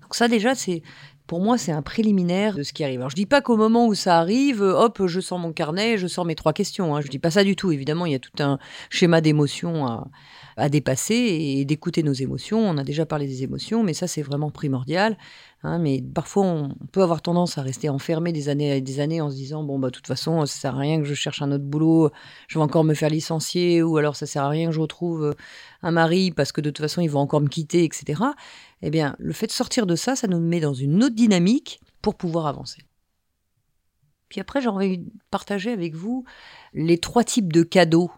Donc 0.00 0.14
ça 0.14 0.28
déjà, 0.28 0.54
c'est 0.54 0.82
pour 1.26 1.40
moi, 1.40 1.56
c'est 1.58 1.72
un 1.72 1.82
préliminaire 1.82 2.56
de 2.56 2.62
ce 2.62 2.72
qui 2.72 2.84
arrive. 2.84 3.00
Alors, 3.00 3.10
je 3.10 3.16
dis 3.16 3.26
pas 3.26 3.40
qu'au 3.40 3.56
moment 3.56 3.86
où 3.86 3.94
ça 3.94 4.18
arrive, 4.18 4.60
hop, 4.60 5.06
je 5.06 5.20
sors 5.20 5.38
mon 5.38 5.52
carnet, 5.52 5.96
je 5.98 6.06
sors 6.06 6.24
mes 6.24 6.34
trois 6.34 6.52
questions. 6.52 6.94
Hein. 6.94 7.00
Je 7.00 7.08
dis 7.08 7.18
pas 7.18 7.30
ça 7.30 7.44
du 7.44 7.56
tout. 7.56 7.72
Évidemment, 7.72 8.06
il 8.06 8.12
y 8.12 8.16
a 8.16 8.18
tout 8.18 8.42
un 8.42 8.58
schéma 8.90 9.20
d'émotions 9.20 9.86
à 10.56 10.68
dépasser 10.68 11.14
et 11.14 11.64
d'écouter 11.64 12.02
nos 12.02 12.12
émotions. 12.12 12.58
On 12.58 12.76
a 12.76 12.84
déjà 12.84 13.06
parlé 13.06 13.26
des 13.26 13.42
émotions, 13.42 13.82
mais 13.82 13.94
ça, 13.94 14.06
c'est 14.06 14.22
vraiment 14.22 14.50
primordial. 14.50 15.16
Hein, 15.64 15.78
mais 15.78 16.02
parfois, 16.02 16.44
on 16.44 16.74
peut 16.90 17.02
avoir 17.02 17.22
tendance 17.22 17.56
à 17.56 17.62
rester 17.62 17.88
enfermé 17.88 18.32
des 18.32 18.48
années 18.48 18.76
et 18.76 18.80
des 18.80 18.98
années 18.98 19.20
en 19.20 19.30
se 19.30 19.36
disant 19.36 19.62
bon, 19.62 19.78
bah, 19.78 19.88
de 19.88 19.92
toute 19.92 20.08
façon, 20.08 20.44
ça 20.44 20.60
sert 20.60 20.74
à 20.74 20.78
rien 20.78 20.98
que 20.98 21.04
je 21.04 21.14
cherche 21.14 21.40
un 21.40 21.52
autre 21.52 21.64
boulot, 21.64 22.10
je 22.48 22.58
vais 22.58 22.64
encore 22.64 22.82
me 22.82 22.94
faire 22.94 23.10
licencier, 23.10 23.80
ou 23.82 23.96
alors 23.96 24.16
ça 24.16 24.26
sert 24.26 24.42
à 24.42 24.48
rien 24.48 24.66
que 24.66 24.74
je 24.74 24.80
retrouve 24.80 25.24
euh, 25.24 25.34
un 25.82 25.92
mari 25.92 26.32
parce 26.32 26.50
que 26.50 26.60
de 26.60 26.70
toute 26.70 26.80
façon, 26.84 27.00
ils 27.00 27.10
vont 27.10 27.20
encore 27.20 27.40
me 27.40 27.48
quitter, 27.48 27.84
etc. 27.84 28.22
Eh 28.82 28.90
bien, 28.90 29.14
le 29.20 29.32
fait 29.32 29.46
de 29.46 29.52
sortir 29.52 29.86
de 29.86 29.94
ça, 29.94 30.16
ça 30.16 30.26
nous 30.26 30.40
met 30.40 30.58
dans 30.58 30.74
une 30.74 31.04
autre 31.04 31.14
dynamique 31.14 31.80
pour 32.00 32.16
pouvoir 32.16 32.46
avancer. 32.46 32.82
Puis 34.32 34.40
après, 34.40 34.62
de 34.62 35.00
partager 35.30 35.70
avec 35.70 35.94
vous 35.94 36.24
les 36.72 36.96
trois 36.96 37.22
types 37.22 37.52
de 37.52 37.62
cadeaux 37.62 38.10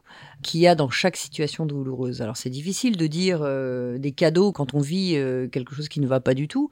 qu'il 0.44 0.60
y 0.60 0.68
a 0.68 0.76
dans 0.76 0.88
chaque 0.88 1.16
situation 1.16 1.66
douloureuse. 1.66 2.22
Alors, 2.22 2.36
c'est 2.36 2.50
difficile 2.50 2.96
de 2.96 3.08
dire 3.08 3.40
euh, 3.42 3.98
des 3.98 4.12
cadeaux 4.12 4.52
quand 4.52 4.74
on 4.74 4.78
vit 4.78 5.16
euh, 5.16 5.48
quelque 5.48 5.74
chose 5.74 5.88
qui 5.88 5.98
ne 5.98 6.06
va 6.06 6.20
pas 6.20 6.34
du 6.34 6.46
tout. 6.46 6.70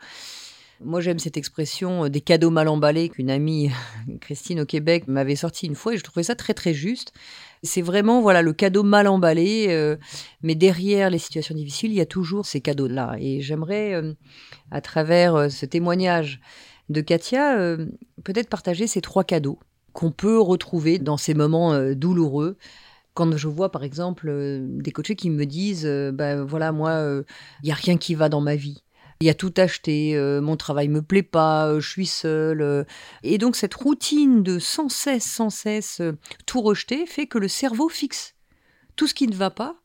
Moi, 0.84 1.00
j'aime 1.00 1.18
cette 1.18 1.36
expression 1.36 2.04
euh, 2.04 2.08
des 2.08 2.20
cadeaux 2.20 2.50
mal 2.50 2.66
emballés 2.68 3.08
qu'une 3.08 3.30
amie, 3.30 3.70
Christine 4.20 4.60
au 4.60 4.66
Québec, 4.66 5.06
m'avait 5.06 5.36
sorti 5.36 5.66
une 5.66 5.74
fois 5.74 5.94
et 5.94 5.96
je 5.96 6.02
trouvais 6.02 6.24
ça 6.24 6.34
très 6.34 6.54
très 6.54 6.74
juste. 6.74 7.12
C'est 7.62 7.82
vraiment 7.82 8.20
voilà 8.20 8.42
le 8.42 8.52
cadeau 8.52 8.82
mal 8.82 9.06
emballé, 9.06 9.66
euh, 9.68 9.96
mais 10.42 10.54
derrière 10.54 11.10
les 11.10 11.18
situations 11.18 11.54
difficiles, 11.54 11.92
il 11.92 11.96
y 11.96 12.00
a 12.00 12.06
toujours 12.06 12.46
ces 12.46 12.60
cadeaux-là. 12.60 13.16
Et 13.20 13.40
j'aimerais, 13.40 13.94
euh, 13.94 14.14
à 14.70 14.80
travers 14.80 15.50
ce 15.50 15.66
témoignage 15.66 16.40
de 16.88 17.00
Katia, 17.00 17.76
peut-être 18.24 18.48
partager 18.48 18.86
ces 18.86 19.00
trois 19.00 19.24
cadeaux 19.24 19.58
qu'on 19.92 20.10
peut 20.10 20.40
retrouver 20.40 20.98
dans 20.98 21.16
ces 21.16 21.34
moments 21.34 21.92
douloureux 21.94 22.56
quand 23.14 23.36
je 23.36 23.48
vois 23.48 23.70
par 23.70 23.84
exemple 23.84 24.32
des 24.60 24.90
coachés 24.90 25.14
qui 25.14 25.30
me 25.30 25.46
disent 25.46 25.86
ben 25.86 26.42
voilà 26.42 26.72
moi 26.72 27.22
il 27.62 27.68
y 27.68 27.72
a 27.72 27.74
rien 27.74 27.96
qui 27.96 28.14
va 28.14 28.28
dans 28.28 28.40
ma 28.40 28.56
vie 28.56 28.82
il 29.22 29.26
y 29.26 29.30
a 29.30 29.34
tout 29.34 29.54
acheté, 29.56 30.16
euh, 30.16 30.40
mon 30.40 30.56
travail 30.56 30.88
me 30.88 31.00
plaît 31.00 31.22
pas, 31.22 31.68
euh, 31.68 31.80
je 31.80 31.88
suis 31.88 32.06
seule. 32.06 32.60
Euh. 32.60 32.84
Et 33.22 33.38
donc 33.38 33.54
cette 33.54 33.74
routine 33.74 34.42
de 34.42 34.58
sans 34.58 34.88
cesse, 34.88 35.24
sans 35.24 35.48
cesse 35.48 36.02
tout 36.44 36.60
rejeter 36.60 37.06
fait 37.06 37.28
que 37.28 37.38
le 37.38 37.46
cerveau 37.46 37.88
fixe 37.88 38.34
tout 38.96 39.06
ce 39.06 39.14
qui 39.14 39.28
ne 39.28 39.34
va 39.34 39.50
pas, 39.50 39.76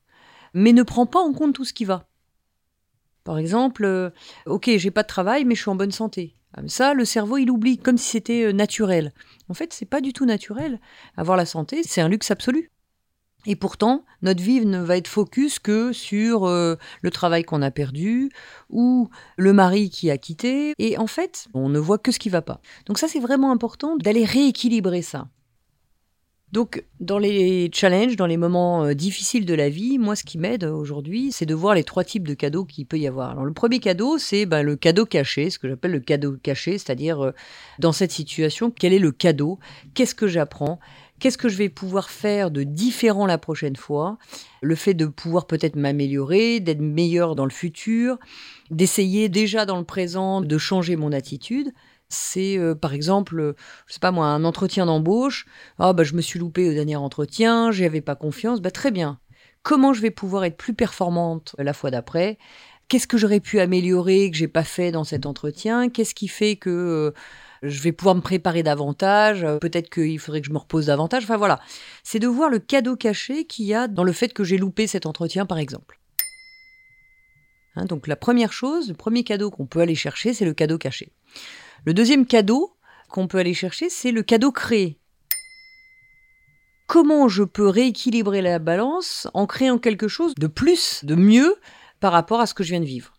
mais 0.54 0.74
ne 0.74 0.84
prend 0.84 1.06
pas 1.06 1.20
en 1.20 1.34
compte 1.34 1.54
tout 1.54 1.66
ce 1.66 1.74
qui 1.74 1.86
va. 1.86 2.10
Par 3.24 3.38
exemple, 3.38 4.12
ok, 4.46 4.72
j'ai 4.76 4.92
pas 4.92 5.04
de 5.04 5.08
travail, 5.08 5.46
mais 5.46 5.56
je 5.56 5.62
suis 5.62 5.70
en 5.70 5.76
bonne 5.76 5.92
santé. 5.92 6.36
Ah, 6.54 6.62
ça, 6.68 6.94
le 6.94 7.06
cerveau, 7.06 7.38
il 7.38 7.52
oublie, 7.52 7.78
comme 7.78 7.98
si 7.98 8.10
c'était 8.10 8.52
naturel. 8.54 9.14
En 9.50 9.54
fait, 9.54 9.72
c'est 9.72 9.86
pas 9.86 10.02
du 10.02 10.14
tout 10.14 10.26
naturel. 10.26 10.80
Avoir 11.16 11.38
la 11.38 11.46
santé, 11.46 11.84
c'est 11.84 12.02
un 12.02 12.10
luxe 12.10 12.32
absolu. 12.32 12.72
Et 13.48 13.56
pourtant, 13.56 14.04
notre 14.22 14.44
vie 14.44 14.66
ne 14.66 14.80
va 14.80 14.98
être 14.98 15.08
focus 15.08 15.58
que 15.58 15.94
sur 15.94 16.46
euh, 16.46 16.76
le 17.02 17.12
travail 17.12 17.44
qu'on 17.44 17.62
a 17.62 17.72
perdu 17.72 18.30
ou 18.70 19.10
le 19.38 19.54
mari 19.54 19.90
qui 19.90 20.12
a 20.12 20.18
quitté. 20.18 20.74
Et 20.78 20.98
en 20.98 21.08
fait, 21.08 21.48
on 21.54 21.70
ne 21.70 21.80
voit 21.80 21.98
que 21.98 22.12
ce 22.12 22.20
qui 22.20 22.28
va 22.28 22.42
pas. 22.42 22.60
Donc 22.86 23.00
ça, 23.00 23.08
c'est 23.08 23.22
vraiment 23.22 23.52
important 23.52 23.96
d'aller 23.96 24.26
rééquilibrer 24.26 25.02
ça. 25.02 25.30
Donc, 26.54 26.86
dans 27.02 27.20
les 27.20 27.70
challenges, 27.74 28.16
dans 28.16 28.26
les 28.26 28.38
moments 28.38 28.86
euh, 28.86 28.94
difficiles 28.94 29.46
de 29.46 29.54
la 29.54 29.68
vie, 29.68 29.98
moi, 29.98 30.16
ce 30.16 30.24
qui 30.24 30.38
m'aide 30.38 30.64
aujourd'hui, 30.64 31.34
c'est 31.34 31.46
de 31.46 31.54
voir 31.54 31.76
les 31.76 31.84
trois 31.84 32.06
types 32.06 32.26
de 32.26 32.34
cadeaux 32.34 32.64
qu'il 32.64 32.86
peut 32.86 32.98
y 32.98 33.06
avoir. 33.06 33.32
Alors, 33.32 33.44
le 33.44 33.52
premier 33.52 33.80
cadeau, 33.80 34.18
c'est 34.18 34.46
ben, 34.46 34.64
le 34.64 34.78
cadeau 34.78 35.06
caché, 35.06 35.50
ce 35.50 35.60
que 35.60 35.68
j'appelle 35.68 35.92
le 35.92 36.00
cadeau 36.00 36.38
caché, 36.42 36.78
c'est-à-dire 36.78 37.22
euh, 37.22 37.32
dans 37.80 37.92
cette 37.92 38.14
situation, 38.14 38.72
quel 38.72 38.94
est 38.94 39.00
le 39.00 39.12
cadeau? 39.12 39.60
Qu'est-ce 39.94 40.16
que 40.16 40.28
j'apprends? 40.28 40.80
Qu'est-ce 41.20 41.38
que 41.38 41.50
je 41.50 41.58
vais 41.58 41.70
pouvoir 41.70 42.10
faire 42.10 42.52
de 42.52 42.64
différent 42.64 43.26
la 43.26 43.38
prochaine 43.38 43.76
fois? 43.76 44.18
Le 44.62 44.76
fait 44.76 44.94
de 44.94 45.08
pouvoir 45.08 45.48
peut-être 45.48 45.76
m'améliorer, 45.76 46.60
d'être 46.60 46.82
meilleur 46.82 47.36
dans 47.36 47.46
le 47.46 47.52
futur, 47.52 48.18
d'essayer 48.70 49.28
déjà 49.28 49.66
dans 49.66 49.80
le 49.80 49.84
présent 49.84 50.42
de 50.42 50.58
changer 50.58 50.96
mon 50.96 51.12
attitude. 51.12 51.74
C'est 52.10 52.58
euh, 52.58 52.76
par 52.76 52.94
exemple, 52.94 53.56
je 53.88 53.94
sais 53.94 54.00
pas 54.00 54.12
moi, 54.12 54.28
un 54.28 54.44
entretien 54.44 54.86
d'embauche. 54.86 55.46
Ah 55.80 55.94
bah 55.94 56.04
je 56.04 56.14
me 56.14 56.22
suis 56.22 56.40
loupé 56.40 56.70
au 56.70 56.74
dernier 56.74 56.96
entretien, 56.96 57.72
j'y 57.72 57.84
avais 57.84 58.02
pas 58.02 58.16
confiance. 58.16 58.62
Bah 58.62 58.72
très 58.72 58.92
bien. 58.92 59.20
Comment 59.64 59.94
je 59.94 60.02
vais 60.02 60.12
pouvoir 60.12 60.46
être 60.46 60.56
plus 60.56 60.74
performante 60.74 61.56
la 61.58 61.74
fois 61.74 61.92
d'après? 61.92 62.38
Qu'est-ce 62.88 63.08
que 63.08 63.18
j'aurais 63.18 63.42
pu 63.42 63.60
améliorer 63.60 64.32
que 64.32 64.38
j'ai 64.38 64.48
pas 64.48 64.64
fait 64.64 64.92
dans 64.92 65.04
cet 65.04 65.26
entretien? 65.26 65.90
Qu'est-ce 65.90 66.16
qui 66.16 66.30
fait 66.30 66.56
que 66.56 66.70
euh, 66.70 67.12
je 67.64 67.82
vais 67.82 67.92
pouvoir 67.92 68.16
me 68.16 68.22
préparer 68.22 68.64
davantage, 68.64 69.44
euh, 69.44 69.58
peut-être 69.58 69.90
qu'il 69.90 70.20
faudrait 70.20 70.42
que 70.42 70.48
je 70.48 70.54
me 70.54 70.58
repose 70.58 70.88
davantage. 70.88 71.24
Enfin 71.24 71.38
voilà, 71.38 71.60
c'est 72.04 72.20
de 72.20 72.28
voir 72.28 72.50
le 72.50 72.60
cadeau 72.60 72.96
caché 72.96 73.46
qu'il 73.46 73.66
y 73.66 73.74
a 73.74 73.88
dans 73.88 74.04
le 74.04 74.12
fait 74.12 74.34
que 74.34 74.44
j'ai 74.44 74.58
loupé 74.58 74.88
cet 74.88 75.06
entretien, 75.06 75.46
par 75.46 75.58
exemple. 75.58 76.00
Hein, 77.76 77.86
donc 77.86 78.08
la 78.08 78.16
première 78.16 78.54
chose, 78.54 78.90
le 78.90 78.96
premier 78.96 79.24
cadeau 79.24 79.52
qu'on 79.52 79.66
peut 79.66 79.80
aller 79.80 79.96
chercher, 79.96 80.34
c'est 80.34 80.46
le 80.46 80.54
cadeau 80.54 80.78
caché. 80.78 81.12
Le 81.86 81.94
deuxième 81.94 82.26
cadeau 82.26 82.74
qu'on 83.10 83.28
peut 83.28 83.38
aller 83.38 83.54
chercher, 83.54 83.90
c'est 83.90 84.12
le 84.12 84.24
cadeau 84.24 84.52
créé. 84.52 85.00
Comment 86.88 87.28
je 87.28 87.44
peux 87.44 87.68
rééquilibrer 87.68 88.42
la 88.42 88.60
balance 88.60 89.28
en 89.34 89.46
créant 89.46 89.78
quelque 89.78 90.08
chose 90.08 90.34
de 90.36 90.48
plus, 90.48 91.04
de 91.04 91.16
mieux 91.16 91.58
par 92.00 92.14
rapport 92.14 92.40
à 92.40 92.46
ce 92.46 92.54
que 92.54 92.64
je 92.64 92.70
viens 92.70 92.80
de 92.80 92.86
vivre? 92.86 93.17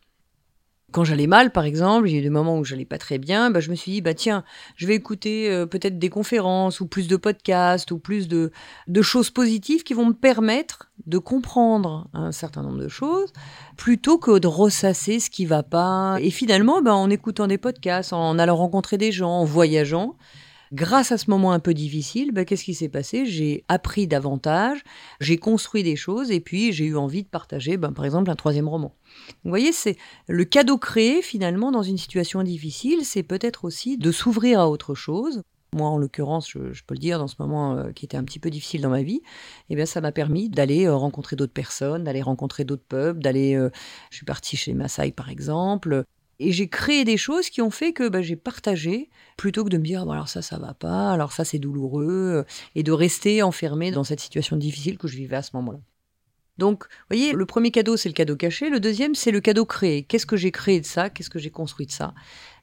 Quand 0.90 1.04
j'allais 1.04 1.26
mal, 1.26 1.52
par 1.52 1.64
exemple, 1.64 2.08
il 2.08 2.12
y 2.12 2.16
a 2.16 2.20
eu 2.20 2.22
des 2.22 2.30
moments 2.30 2.58
où 2.58 2.64
j'allais 2.64 2.86
pas 2.86 2.98
très 2.98 3.18
bien, 3.18 3.50
bah, 3.50 3.60
je 3.60 3.70
me 3.70 3.74
suis 3.74 3.92
dit, 3.92 4.00
bah 4.00 4.14
tiens, 4.14 4.42
je 4.74 4.86
vais 4.86 4.94
écouter 4.94 5.50
euh, 5.50 5.66
peut-être 5.66 5.98
des 5.98 6.08
conférences 6.08 6.80
ou 6.80 6.86
plus 6.86 7.08
de 7.08 7.16
podcasts 7.16 7.90
ou 7.90 7.98
plus 7.98 8.26
de, 8.26 8.52
de 8.86 9.02
choses 9.02 9.30
positives 9.30 9.82
qui 9.82 9.92
vont 9.92 10.06
me 10.06 10.14
permettre 10.14 10.90
de 11.06 11.18
comprendre 11.18 12.08
un 12.14 12.32
certain 12.32 12.62
nombre 12.62 12.78
de 12.78 12.88
choses 12.88 13.32
plutôt 13.76 14.18
que 14.18 14.38
de 14.38 14.46
ressasser 14.46 15.20
ce 15.20 15.28
qui 15.28 15.44
va 15.44 15.62
pas. 15.62 16.16
Et 16.20 16.30
finalement, 16.30 16.80
bah, 16.80 16.94
en 16.94 17.10
écoutant 17.10 17.46
des 17.46 17.58
podcasts, 17.58 18.12
en 18.14 18.38
allant 18.38 18.56
rencontrer 18.56 18.96
des 18.96 19.12
gens, 19.12 19.30
en 19.30 19.44
voyageant, 19.44 20.16
Grâce 20.72 21.12
à 21.12 21.18
ce 21.18 21.30
moment 21.30 21.52
un 21.52 21.60
peu 21.60 21.74
difficile, 21.74 22.32
bah, 22.32 22.44
qu'est-ce 22.44 22.64
qui 22.64 22.74
s'est 22.74 22.88
passé? 22.88 23.24
J'ai 23.26 23.64
appris 23.68 24.06
davantage, 24.06 24.82
j'ai 25.20 25.38
construit 25.38 25.82
des 25.82 25.96
choses 25.96 26.30
et 26.30 26.40
puis 26.40 26.72
j'ai 26.72 26.84
eu 26.84 26.96
envie 26.96 27.22
de 27.22 27.28
partager, 27.28 27.76
bah, 27.76 27.90
par 27.94 28.04
exemple, 28.04 28.30
un 28.30 28.36
troisième 28.36 28.68
roman. 28.68 28.94
Vous 29.44 29.50
voyez, 29.50 29.72
c'est 29.72 29.96
le 30.26 30.44
cadeau 30.44 30.78
créé 30.78 31.22
finalement 31.22 31.70
dans 31.70 31.82
une 31.82 31.98
situation 31.98 32.42
difficile, 32.42 33.04
c'est 33.04 33.22
peut-être 33.22 33.64
aussi 33.64 33.96
de 33.96 34.12
s'ouvrir 34.12 34.60
à 34.60 34.68
autre 34.68 34.94
chose. 34.94 35.42
Moi, 35.74 35.88
en 35.88 35.98
l'occurrence, 35.98 36.48
je, 36.50 36.82
peux 36.86 36.94
le 36.94 36.98
dire, 36.98 37.18
dans 37.18 37.28
ce 37.28 37.36
moment 37.38 37.76
euh, 37.76 37.92
qui 37.92 38.06
était 38.06 38.16
un 38.16 38.24
petit 38.24 38.38
peu 38.38 38.48
difficile 38.48 38.80
dans 38.80 38.88
ma 38.88 39.02
vie, 39.02 39.20
eh 39.68 39.76
bien, 39.76 39.84
ça 39.84 40.00
m'a 40.00 40.12
permis 40.12 40.48
d'aller 40.48 40.86
euh, 40.86 40.96
rencontrer 40.96 41.36
d'autres 41.36 41.52
personnes, 41.52 42.04
d'aller 42.04 42.22
rencontrer 42.22 42.64
d'autres 42.64 42.86
peuples, 42.88 43.20
d'aller. 43.20 43.54
Euh, 43.54 43.68
je 44.10 44.16
suis 44.16 44.24
partie 44.24 44.56
chez 44.56 44.72
Maasai, 44.72 45.12
par 45.12 45.28
exemple, 45.28 46.04
et 46.40 46.52
j'ai 46.52 46.68
créé 46.68 47.04
des 47.04 47.16
choses 47.16 47.50
qui 47.50 47.62
ont 47.62 47.70
fait 47.70 47.92
que 47.92 48.08
bah, 48.08 48.22
j'ai 48.22 48.36
partagé 48.36 49.10
plutôt 49.36 49.64
que 49.64 49.70
de 49.70 49.78
me 49.78 49.84
dire 49.84 50.04
bon, 50.04 50.12
alors 50.12 50.28
ça 50.28 50.42
ça 50.42 50.58
va 50.58 50.74
pas, 50.74 51.12
alors 51.12 51.32
ça 51.32 51.44
c'est 51.44 51.58
douloureux 51.58 52.44
et 52.74 52.82
de 52.82 52.92
rester 52.92 53.42
enfermé 53.42 53.90
dans 53.90 54.04
cette 54.04 54.20
situation 54.20 54.56
difficile 54.56 54.98
que 54.98 55.08
je 55.08 55.16
vivais 55.16 55.36
à 55.36 55.42
ce 55.42 55.50
moment-là. 55.54 55.80
Donc, 56.58 56.84
vous 56.84 57.16
voyez, 57.16 57.32
le 57.32 57.46
premier 57.46 57.70
cadeau, 57.70 57.96
c'est 57.96 58.08
le 58.08 58.14
cadeau 58.14 58.36
caché. 58.36 58.68
Le 58.68 58.80
deuxième, 58.80 59.14
c'est 59.14 59.30
le 59.30 59.40
cadeau 59.40 59.64
créé. 59.64 60.02
Qu'est-ce 60.02 60.26
que 60.26 60.36
j'ai 60.36 60.50
créé 60.50 60.80
de 60.80 60.86
ça? 60.86 61.08
Qu'est-ce 61.08 61.30
que 61.30 61.38
j'ai 61.38 61.50
construit 61.50 61.86
de 61.86 61.92
ça? 61.92 62.14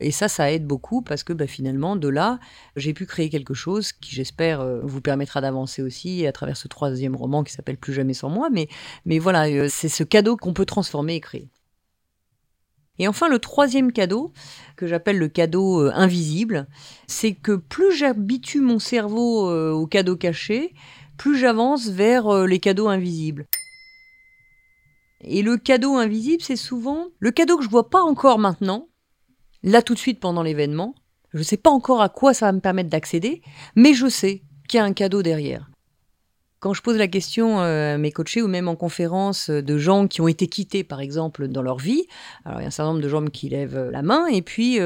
Et 0.01 0.11
ça, 0.11 0.27
ça 0.27 0.51
aide 0.51 0.65
beaucoup 0.65 1.01
parce 1.01 1.23
que 1.23 1.31
bah, 1.31 1.47
finalement, 1.47 1.95
de 1.95 2.09
là, 2.09 2.39
j'ai 2.75 2.93
pu 2.93 3.05
créer 3.05 3.29
quelque 3.29 3.53
chose 3.53 3.93
qui, 3.93 4.13
j'espère, 4.13 4.59
euh, 4.59 4.81
vous 4.83 4.99
permettra 4.99 5.39
d'avancer 5.39 5.81
aussi 5.81 6.27
à 6.27 6.33
travers 6.33 6.57
ce 6.57 6.67
troisième 6.67 7.15
roman 7.15 7.43
qui 7.45 7.53
s'appelle 7.53 7.77
Plus 7.77 7.93
jamais 7.93 8.13
sans 8.13 8.29
moi. 8.29 8.49
Mais, 8.51 8.67
mais 9.05 9.17
voilà, 9.17 9.47
euh, 9.47 9.67
c'est 9.69 9.89
ce 9.89 10.03
cadeau 10.03 10.35
qu'on 10.35 10.53
peut 10.53 10.65
transformer 10.65 11.15
et 11.15 11.21
créer. 11.21 11.49
Et 12.97 13.07
enfin, 13.07 13.27
le 13.27 13.39
troisième 13.39 13.91
cadeau, 13.91 14.31
que 14.77 14.87
j'appelle 14.87 15.17
le 15.17 15.27
cadeau 15.27 15.81
euh, 15.81 15.91
invisible, 15.93 16.67
c'est 17.07 17.33
que 17.33 17.55
plus 17.55 17.93
j'habitue 17.93 18.61
mon 18.61 18.79
cerveau 18.79 19.49
euh, 19.49 19.71
aux 19.71 19.87
cadeaux 19.87 20.15
cachés, 20.15 20.73
plus 21.17 21.37
j'avance 21.37 21.87
vers 21.87 22.27
euh, 22.27 22.45
les 22.45 22.59
cadeaux 22.59 22.87
invisibles. 22.87 23.47
Et 25.21 25.41
le 25.41 25.57
cadeau 25.57 25.95
invisible, 25.95 26.43
c'est 26.43 26.55
souvent 26.55 27.07
le 27.19 27.31
cadeau 27.31 27.57
que 27.57 27.63
je 27.63 27.69
vois 27.69 27.89
pas 27.89 28.01
encore 28.01 28.39
maintenant, 28.39 28.87
là 29.63 29.81
tout 29.81 29.93
de 29.93 29.99
suite 29.99 30.19
pendant 30.19 30.43
l'événement. 30.43 30.95
Je 31.33 31.39
ne 31.39 31.43
sais 31.43 31.57
pas 31.57 31.71
encore 31.71 32.01
à 32.01 32.09
quoi 32.09 32.33
ça 32.33 32.45
va 32.45 32.51
me 32.53 32.61
permettre 32.61 32.89
d'accéder, 32.89 33.41
mais 33.75 33.93
je 33.93 34.07
sais 34.07 34.43
qu'il 34.69 34.77
y 34.77 34.81
a 34.81 34.85
un 34.85 34.93
cadeau 34.93 35.21
derrière. 35.21 35.69
Quand 36.65 36.73
je 36.73 36.81
pose 36.81 36.97
la 36.97 37.07
question 37.07 37.59
euh, 37.59 37.93
à 37.93 37.97
mes 37.99 38.11
coachés 38.11 38.41
ou 38.41 38.47
même 38.47 38.67
en 38.67 38.75
conférence 38.75 39.51
euh, 39.51 39.61
de 39.61 39.77
gens 39.77 40.07
qui 40.07 40.21
ont 40.21 40.27
été 40.27 40.47
quittés, 40.47 40.83
par 40.83 40.99
exemple, 40.99 41.47
dans 41.47 41.61
leur 41.61 41.77
vie, 41.77 42.07
alors 42.43 42.59
il 42.59 42.63
y 42.63 42.65
a 42.65 42.69
un 42.69 42.71
certain 42.71 42.89
nombre 42.91 43.03
de 43.03 43.07
gens 43.07 43.23
qui 43.23 43.49
lèvent 43.49 43.77
euh, 43.77 43.91
la 43.91 44.01
main, 44.01 44.25
et 44.25 44.41
puis 44.41 44.79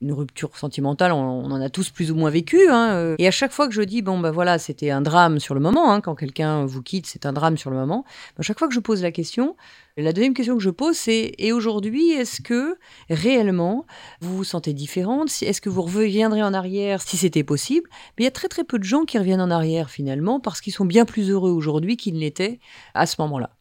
une 0.00 0.12
rupture 0.12 0.56
sentimentale, 0.56 1.10
on, 1.10 1.50
en 1.50 1.60
a 1.60 1.68
tous 1.68 1.90
plus 1.90 2.12
ou 2.12 2.14
moins 2.14 2.30
vécu. 2.30 2.68
Hein, 2.70 3.16
et 3.18 3.26
à 3.26 3.32
chaque 3.32 3.50
fois 3.50 3.66
que 3.66 3.74
je 3.74 3.82
dis, 3.82 4.02
bon, 4.02 4.20
ben 4.20 4.30
voilà, 4.30 4.60
c'était 4.60 4.90
un 4.90 5.00
drame 5.00 5.40
sur 5.40 5.54
le 5.54 5.60
moment, 5.60 5.92
hein, 5.92 6.00
quand 6.00 6.14
quelqu'un 6.14 6.64
vous 6.64 6.82
quitte, 6.82 7.08
c'est 7.08 7.26
un 7.26 7.32
drame 7.32 7.56
sur 7.56 7.70
le 7.70 7.76
moment, 7.76 8.04
à 8.38 8.42
chaque 8.42 8.60
fois 8.60 8.68
que 8.68 8.74
je 8.74 8.78
pose 8.78 9.02
la 9.02 9.10
question, 9.10 9.56
La 9.98 10.12
deuxième 10.12 10.34
question 10.34 10.58
que 10.58 10.62
je 10.62 10.68
pose, 10.68 10.94
c'est 10.94 11.32
et 11.38 11.52
aujourd'hui, 11.52 12.10
est-ce 12.10 12.42
que 12.42 12.76
réellement 13.08 13.86
vous 14.20 14.36
vous 14.36 14.44
sentez 14.44 14.74
différente 14.74 15.30
Est-ce 15.40 15.62
que 15.62 15.70
vous 15.70 15.80
reviendrez 15.80 16.42
en 16.42 16.52
arrière 16.52 17.00
si 17.00 17.16
c'était 17.16 17.44
possible? 17.44 17.88
Mais 17.90 18.22
il 18.22 18.24
y 18.24 18.28
a 18.28 18.32
très 18.32 18.48
très 18.48 18.62
peu 18.62 18.78
de 18.78 18.84
gens 18.84 19.06
qui 19.06 19.18
reviennent 19.18 19.40
en 19.40 19.50
arrière 19.50 19.88
finalement 19.88 20.38
parce 20.38 20.60
qu'ils 20.60 20.74
sont 20.74 20.84
bien 20.84 21.06
plus 21.06 21.30
heureux 21.30 21.50
aujourd'hui 21.50 21.96
qu'ils 21.96 22.18
l'étaient 22.18 22.60
à 22.92 23.06
ce 23.06 23.18
moment-là. 23.22 23.56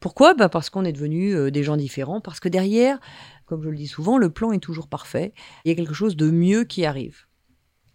Pourquoi? 0.00 0.32
Bah 0.32 0.48
Parce 0.48 0.70
qu'on 0.70 0.86
est 0.86 0.92
devenus 0.92 1.34
euh, 1.34 1.50
des 1.50 1.62
gens 1.62 1.76
différents, 1.76 2.22
parce 2.22 2.40
que 2.40 2.48
derrière, 2.48 2.98
comme 3.44 3.62
je 3.62 3.68
le 3.68 3.76
dis 3.76 3.86
souvent, 3.86 4.16
le 4.16 4.30
plan 4.30 4.52
est 4.52 4.60
toujours 4.60 4.88
parfait, 4.88 5.34
il 5.66 5.68
y 5.68 5.72
a 5.72 5.74
quelque 5.74 5.92
chose 5.92 6.16
de 6.16 6.30
mieux 6.30 6.64
qui 6.64 6.86
arrive. 6.86 7.26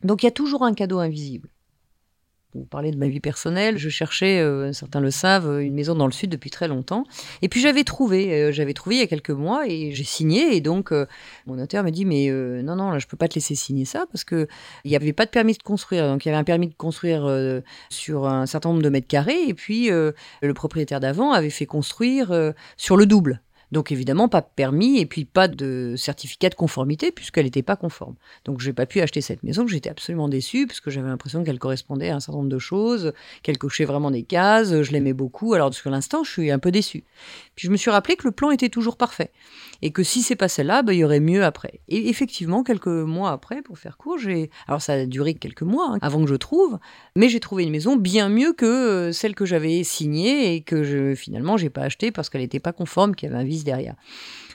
Donc 0.03 0.21
il 0.21 0.27
y 0.27 0.29
a 0.29 0.31
toujours 0.31 0.63
un 0.63 0.75
cadeau 0.75 0.99
invisible. 0.99 1.49
Vous 2.55 2.65
parlez 2.65 2.89
de 2.89 2.97
ma 2.97 3.07
vie 3.07 3.19
personnelle, 3.19 3.77
je 3.77 3.89
cherchais, 3.89 4.39
euh, 4.39 4.73
certains 4.73 5.01
le 5.01 5.11
savent, 5.11 5.61
une 5.61 5.75
maison 5.75 5.93
dans 5.93 6.07
le 6.07 6.11
sud 6.11 6.31
depuis 6.31 6.49
très 6.49 6.67
longtemps. 6.67 7.03
Et 7.43 7.47
puis 7.47 7.61
j'avais 7.61 7.83
trouvé, 7.83 8.33
euh, 8.33 8.51
j'avais 8.51 8.73
trouvé 8.73 8.95
il 8.95 8.99
y 9.01 9.03
a 9.03 9.07
quelques 9.07 9.29
mois 9.29 9.67
et 9.67 9.91
j'ai 9.91 10.03
signé. 10.03 10.55
Et 10.55 10.59
donc 10.59 10.91
euh, 10.91 11.05
mon 11.45 11.57
notaire 11.57 11.83
me 11.83 11.91
dit 11.91 12.05
mais 12.05 12.27
non 12.63 12.75
non 12.75 12.89
là 12.89 12.97
je 12.97 13.05
peux 13.05 13.17
pas 13.17 13.27
te 13.27 13.35
laisser 13.35 13.53
signer 13.53 13.85
ça 13.85 14.07
parce 14.11 14.23
que 14.23 14.47
il 14.83 14.89
n'y 14.89 14.95
avait 14.95 15.13
pas 15.13 15.25
de 15.25 15.29
permis 15.29 15.53
de 15.53 15.61
construire. 15.61 16.07
Donc 16.07 16.25
il 16.25 16.29
y 16.29 16.31
avait 16.31 16.39
un 16.39 16.43
permis 16.43 16.67
de 16.67 16.73
construire 16.73 17.61
sur 17.89 18.27
un 18.27 18.47
certain 18.47 18.69
nombre 18.69 18.81
de 18.81 18.89
mètres 18.89 19.07
carrés 19.07 19.43
et 19.47 19.53
puis 19.53 19.89
le 19.89 20.53
propriétaire 20.55 20.99
d'avant 20.99 21.31
avait 21.33 21.51
fait 21.51 21.67
construire 21.67 22.53
sur 22.77 22.97
le 22.97 23.05
double. 23.05 23.41
Donc 23.71 23.91
évidemment, 23.91 24.27
pas 24.27 24.41
permis 24.41 24.99
et 24.99 25.05
puis 25.05 25.25
pas 25.25 25.47
de 25.47 25.95
certificat 25.97 26.49
de 26.49 26.55
conformité 26.55 27.11
puisqu'elle 27.11 27.45
n'était 27.45 27.63
pas 27.63 27.75
conforme. 27.75 28.15
Donc 28.45 28.59
j'ai 28.59 28.73
pas 28.73 28.85
pu 28.85 29.01
acheter 29.01 29.21
cette 29.21 29.43
maison. 29.43 29.67
J'étais 29.67 29.89
absolument 29.89 30.27
déçue 30.27 30.67
parce 30.67 30.79
que 30.79 30.89
j'avais 30.89 31.07
l'impression 31.07 31.43
qu'elle 31.43 31.59
correspondait 31.59 32.09
à 32.09 32.15
un 32.15 32.19
certain 32.19 32.39
nombre 32.39 32.49
de 32.49 32.59
choses, 32.59 33.13
qu'elle 33.43 33.57
cochait 33.57 33.85
vraiment 33.85 34.11
des 34.11 34.23
cases. 34.23 34.81
Je 34.81 34.91
l'aimais 34.91 35.13
beaucoup. 35.13 35.53
Alors 35.53 35.73
sur 35.73 35.89
l'instant, 35.91 36.23
je 36.23 36.31
suis 36.31 36.51
un 36.51 36.59
peu 36.59 36.71
déçue. 36.71 37.03
Puis 37.55 37.67
je 37.67 37.71
me 37.71 37.77
suis 37.77 37.91
rappelé 37.91 38.15
que 38.15 38.27
le 38.27 38.31
plan 38.31 38.51
était 38.51 38.69
toujours 38.69 38.97
parfait 38.97 39.31
et 39.81 39.91
que 39.91 40.03
si 40.03 40.21
c'est 40.21 40.35
pas 40.35 40.47
celle-là, 40.47 40.83
bah, 40.83 40.93
il 40.93 40.99
y 40.99 41.03
aurait 41.03 41.19
mieux 41.19 41.43
après. 41.43 41.79
Et 41.87 42.09
effectivement, 42.09 42.63
quelques 42.63 42.87
mois 42.87 43.31
après, 43.31 43.61
pour 43.61 43.77
faire 43.77 43.97
court, 43.97 44.17
j'ai 44.17 44.49
alors 44.67 44.81
ça 44.81 44.93
a 44.93 45.05
duré 45.05 45.33
quelques 45.33 45.61
mois 45.61 45.93
hein, 45.93 45.99
avant 46.01 46.21
que 46.21 46.29
je 46.29 46.35
trouve, 46.35 46.79
mais 47.15 47.29
j'ai 47.29 47.39
trouvé 47.39 47.63
une 47.63 47.71
maison 47.71 47.95
bien 47.95 48.29
mieux 48.29 48.53
que 48.53 48.65
euh, 48.65 49.11
celle 49.11 49.35
que 49.35 49.45
j'avais 49.45 49.83
signée 49.83 50.55
et 50.55 50.61
que 50.61 50.83
je, 50.83 51.15
finalement 51.15 51.57
j'ai 51.57 51.69
pas 51.69 51.81
achetée 51.81 52.11
parce 52.11 52.29
qu'elle 52.29 52.41
n'était 52.41 52.59
pas 52.59 52.73
conforme, 52.73 53.15
qu'il 53.15 53.29
y 53.29 53.31
avait 53.31 53.41
un 53.41 53.45
derrière. 53.63 53.95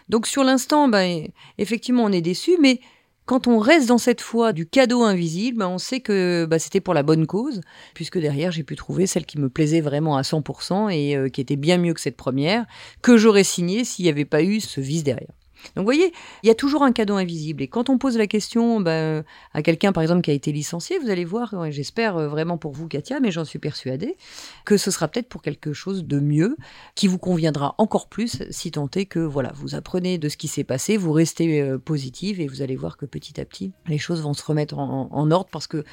Donc 0.08 0.26
sur 0.26 0.44
l'instant, 0.44 0.88
ben, 0.88 1.28
effectivement, 1.58 2.04
on 2.04 2.12
est 2.12 2.20
déçu, 2.20 2.56
mais 2.60 2.80
quand 3.26 3.46
on 3.46 3.58
reste 3.58 3.88
dans 3.88 3.98
cette 3.98 4.20
foi 4.20 4.52
du 4.52 4.66
cadeau 4.66 5.02
invisible, 5.02 5.58
ben, 5.58 5.68
on 5.68 5.78
sait 5.78 6.00
que 6.00 6.46
ben, 6.48 6.58
c'était 6.58 6.80
pour 6.80 6.92
la 6.92 7.02
bonne 7.02 7.26
cause, 7.26 7.62
puisque 7.94 8.18
derrière, 8.18 8.52
j'ai 8.52 8.64
pu 8.64 8.76
trouver 8.76 9.06
celle 9.06 9.24
qui 9.24 9.38
me 9.38 9.48
plaisait 9.48 9.80
vraiment 9.80 10.16
à 10.16 10.22
100% 10.22 10.90
et 10.90 11.16
euh, 11.16 11.28
qui 11.28 11.40
était 11.40 11.56
bien 11.56 11.78
mieux 11.78 11.94
que 11.94 12.00
cette 12.00 12.16
première, 12.16 12.66
que 13.00 13.16
j'aurais 13.16 13.44
signée 13.44 13.84
s'il 13.84 14.04
n'y 14.04 14.10
avait 14.10 14.26
pas 14.26 14.42
eu 14.42 14.60
ce 14.60 14.80
vice 14.80 15.04
derrière. 15.04 15.32
Donc 15.74 15.82
vous 15.82 15.84
voyez, 15.84 16.12
il 16.42 16.46
y 16.46 16.50
a 16.50 16.54
toujours 16.54 16.82
un 16.82 16.92
cadeau 16.92 17.14
invisible. 17.16 17.62
Et 17.62 17.68
quand 17.68 17.88
on 17.90 17.98
pose 17.98 18.16
la 18.16 18.26
question 18.26 18.80
ben, 18.80 19.24
à 19.52 19.62
quelqu'un, 19.62 19.92
par 19.92 20.02
exemple, 20.02 20.22
qui 20.22 20.30
a 20.30 20.34
été 20.34 20.52
licencié, 20.52 20.98
vous 20.98 21.10
allez 21.10 21.24
voir, 21.24 21.70
j'espère 21.70 22.16
euh, 22.16 22.28
vraiment 22.28 22.58
pour 22.58 22.72
vous, 22.72 22.88
Katia, 22.88 23.20
mais 23.20 23.30
j'en 23.30 23.44
suis 23.44 23.58
persuadée, 23.58 24.16
que 24.64 24.76
ce 24.76 24.90
sera 24.90 25.08
peut-être 25.08 25.28
pour 25.28 25.42
quelque 25.42 25.72
chose 25.72 26.04
de 26.04 26.20
mieux, 26.20 26.56
qui 26.94 27.06
vous 27.06 27.18
conviendra 27.18 27.74
encore 27.78 28.08
plus, 28.08 28.42
si 28.50 28.70
tant 28.70 28.88
est 28.94 29.06
que 29.06 29.20
voilà, 29.20 29.52
vous 29.54 29.74
apprenez 29.74 30.18
de 30.18 30.28
ce 30.28 30.36
qui 30.36 30.48
s'est 30.48 30.64
passé, 30.64 30.96
vous 30.96 31.12
restez 31.12 31.60
euh, 31.60 31.78
positive 31.78 32.40
et 32.40 32.46
vous 32.46 32.62
allez 32.62 32.76
voir 32.76 32.96
que 32.96 33.06
petit 33.06 33.40
à 33.40 33.44
petit, 33.44 33.72
les 33.86 33.98
choses 33.98 34.22
vont 34.22 34.34
se 34.34 34.44
remettre 34.44 34.78
en 34.78 35.30
ordre 35.30 35.48
parce 35.50 35.66
que 35.66 35.84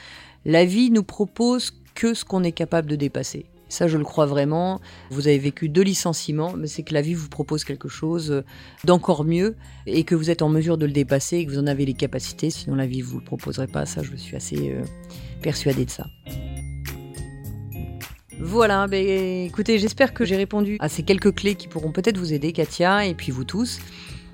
la 0.46 0.66
vie 0.66 0.92
nous 0.92 1.04
propose 1.04 1.72
que 1.94 2.14
ce 2.14 2.26
qu'on 2.26 2.44
est 2.44 2.52
capable 2.52 2.90
de 2.90 2.96
dépasser. 2.96 3.46
Ça, 3.72 3.88
je 3.88 3.98
le 3.98 4.04
crois 4.04 4.26
vraiment. 4.26 4.82
Vous 5.12 5.30
avez 5.30 5.38
vécu 5.38 5.70
deux 5.70 5.82
licenciements, 5.82 6.52
mais 6.58 6.68
c'est 6.68 6.84
que 6.84 6.94
la 6.94 7.02
vie 7.02 7.14
vous 7.14 7.30
propose 7.30 7.64
quelque 7.64 7.88
chose 7.88 8.44
d'encore 8.84 9.24
mieux 9.24 9.56
et 9.86 10.04
que 10.04 10.14
vous 10.14 10.30
êtes 10.30 10.42
en 10.42 10.50
mesure 10.50 10.78
de 10.78 10.86
le 10.86 10.92
dépasser 10.92 11.38
et 11.38 11.46
que 11.46 11.52
vous 11.52 11.58
en 11.58 11.68
avez 11.68 11.86
les 11.86 11.94
capacités. 11.94 12.50
Sinon, 12.50 12.76
la 12.76 12.86
vie 12.86 13.00
ne 13.00 13.06
vous 13.06 13.20
le 13.20 13.24
proposerait 13.24 13.68
pas. 13.68 13.86
Ça, 13.86 14.04
je 14.04 14.14
suis 14.18 14.36
assez 14.36 14.72
euh, 14.72 14.84
persuadée 15.42 15.86
de 15.86 15.90
ça. 15.90 16.08
Voilà, 18.42 18.88
ben, 18.88 19.46
écoutez, 19.46 19.80
j'espère 19.80 20.14
que 20.14 20.26
j'ai 20.26 20.36
répondu 20.36 20.76
à 20.82 20.90
ces 20.90 21.04
quelques 21.04 21.34
clés 21.34 21.56
qui 21.56 21.70
pourront 21.70 21.94
peut-être 21.94 22.18
vous 22.18 22.34
aider, 22.34 22.52
Katia, 22.52 23.06
et 23.06 23.14
puis 23.14 23.32
vous 23.32 23.46
tous. 23.46 23.80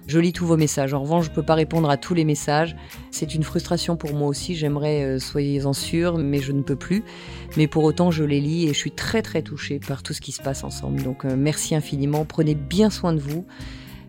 Je 0.08 0.20
lis 0.20 0.32
tous 0.32 0.46
vos 0.46 0.56
messages. 0.56 0.94
En 0.94 1.02
revanche, 1.02 1.26
je 1.26 1.30
ne 1.30 1.36
peux 1.36 1.44
pas 1.44 1.56
répondre 1.56 1.90
à 1.90 1.98
tous 1.98 2.14
les 2.14 2.24
messages. 2.24 2.78
C'est 3.12 3.36
une 3.36 3.44
frustration 3.44 3.98
pour 3.98 4.14
moi 4.14 4.30
aussi. 4.30 4.56
J'aimerais, 4.56 5.04
euh, 5.04 5.20
soyez-en 5.20 5.74
sûrs, 5.74 6.18
mais 6.18 6.40
je 6.40 6.54
ne 6.54 6.62
peux 6.62 6.78
plus. 6.78 7.04
Mais 7.58 7.68
pour 7.68 7.84
autant, 7.84 8.10
je 8.10 8.24
les 8.24 8.40
lis 8.40 8.66
et 8.66 8.70
je 8.70 8.78
suis 8.78 8.92
très 8.92 9.22
très 9.22 9.42
touchée 9.42 9.80
par 9.86 10.04
tout 10.04 10.14
ce 10.14 10.22
qui 10.22 10.32
se 10.32 10.42
passe 10.42 10.64
ensemble. 10.64 11.04
Donc 11.04 11.26
euh, 11.26 11.36
merci 11.38 11.76
infiniment. 11.76 12.24
Prenez 12.24 12.56
bien 12.56 12.90
soin 12.90 13.12
de 13.12 13.20
vous. 13.20 13.46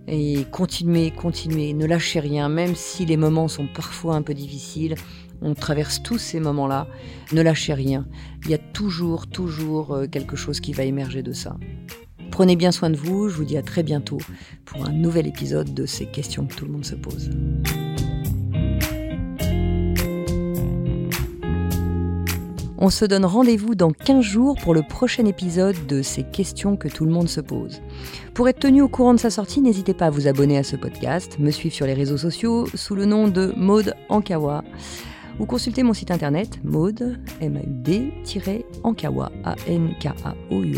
Et 0.07 0.47
continuez, 0.53 1.11
continuez, 1.11 1.75
ne 1.75 1.85
lâchez 1.85 2.21
rien, 2.21 2.49
même 2.49 2.75
si 2.75 3.05
les 3.05 3.19
moments 3.19 3.49
sont 3.49 3.67
parfois 3.67 4.15
un 4.15 4.23
peu 4.23 4.33
difficiles. 4.33 4.95
On 5.43 5.55
traverse 5.55 6.03
tous 6.03 6.19
ces 6.19 6.41
moments-là. 6.41 6.87
Ne 7.33 7.43
lâchez 7.43 7.75
rien. 7.75 8.07
Il 8.45 8.51
y 8.51 8.55
a 8.55 8.59
toujours, 8.59 9.27
toujours 9.27 9.95
euh, 9.95 10.07
quelque 10.07 10.37
chose 10.37 10.61
qui 10.61 10.73
va 10.73 10.85
émerger 10.85 11.23
de 11.23 11.33
ça. 11.33 11.57
Prenez 12.31 12.57
bien 12.57 12.73
soin 12.73 12.91
de 12.91 12.97
vous, 12.97 13.29
je 13.29 13.37
vous 13.37 13.45
dis 13.45 13.57
à 13.57 13.63
très 13.63 13.83
bientôt 13.83 14.19
pour 14.65 14.87
un 14.87 14.93
nouvel 14.93 15.27
épisode 15.27 15.75
de 15.75 15.87
ces 15.87 16.07
questions 16.07 16.47
que 16.47 16.55
tout 16.55 16.65
le 16.67 16.73
monde 16.73 16.85
se 16.85 16.95
pose. 16.95 17.31
On 22.81 22.91
se 22.91 23.05
donne 23.05 23.25
rendez-vous 23.25 23.75
dans 23.75 23.91
15 23.91 24.21
jours 24.25 24.57
pour 24.63 24.73
le 24.73 24.83
prochain 24.83 25.25
épisode 25.25 25.75
de 25.89 26.01
ces 26.01 26.23
questions 26.23 26.77
que 26.77 26.87
tout 26.87 27.05
le 27.05 27.11
monde 27.11 27.29
se 27.29 27.41
pose. 27.41 27.81
Pour 28.35 28.49
être 28.49 28.61
tenu 28.61 28.83
au 28.83 28.89
courant 28.89 29.15
de 29.15 29.19
sa 29.19 29.31
sortie, 29.31 29.61
n'hésitez 29.61 29.95
pas 29.95 30.07
à 30.07 30.11
vous 30.11 30.29
abonner 30.29 30.59
à 30.59 30.63
ce 30.63 30.77
podcast, 30.77 31.41
me 31.41 31.51
suivre 31.51 31.75
sur 31.75 31.87
les 31.87 31.95
réseaux 31.95 32.19
sociaux 32.19 32.69
sous 32.75 32.95
le 32.95 33.05
nom 33.05 33.27
de 33.27 33.53
Maude 33.57 33.95
Ankawa 34.09 34.63
ou 35.39 35.47
consulter 35.47 35.83
mon 35.83 35.95
site 35.95 36.11
internet 36.11 36.59
maude, 36.65 37.19
m 37.41 37.57
a 37.57 37.61
u 37.61 37.83
d 37.83 38.13
ankawa 38.85 39.33
a 39.45 39.55
n 39.67 39.95
k 40.01 40.09
a 40.09 40.35
o 40.51 40.63
u 40.63 40.77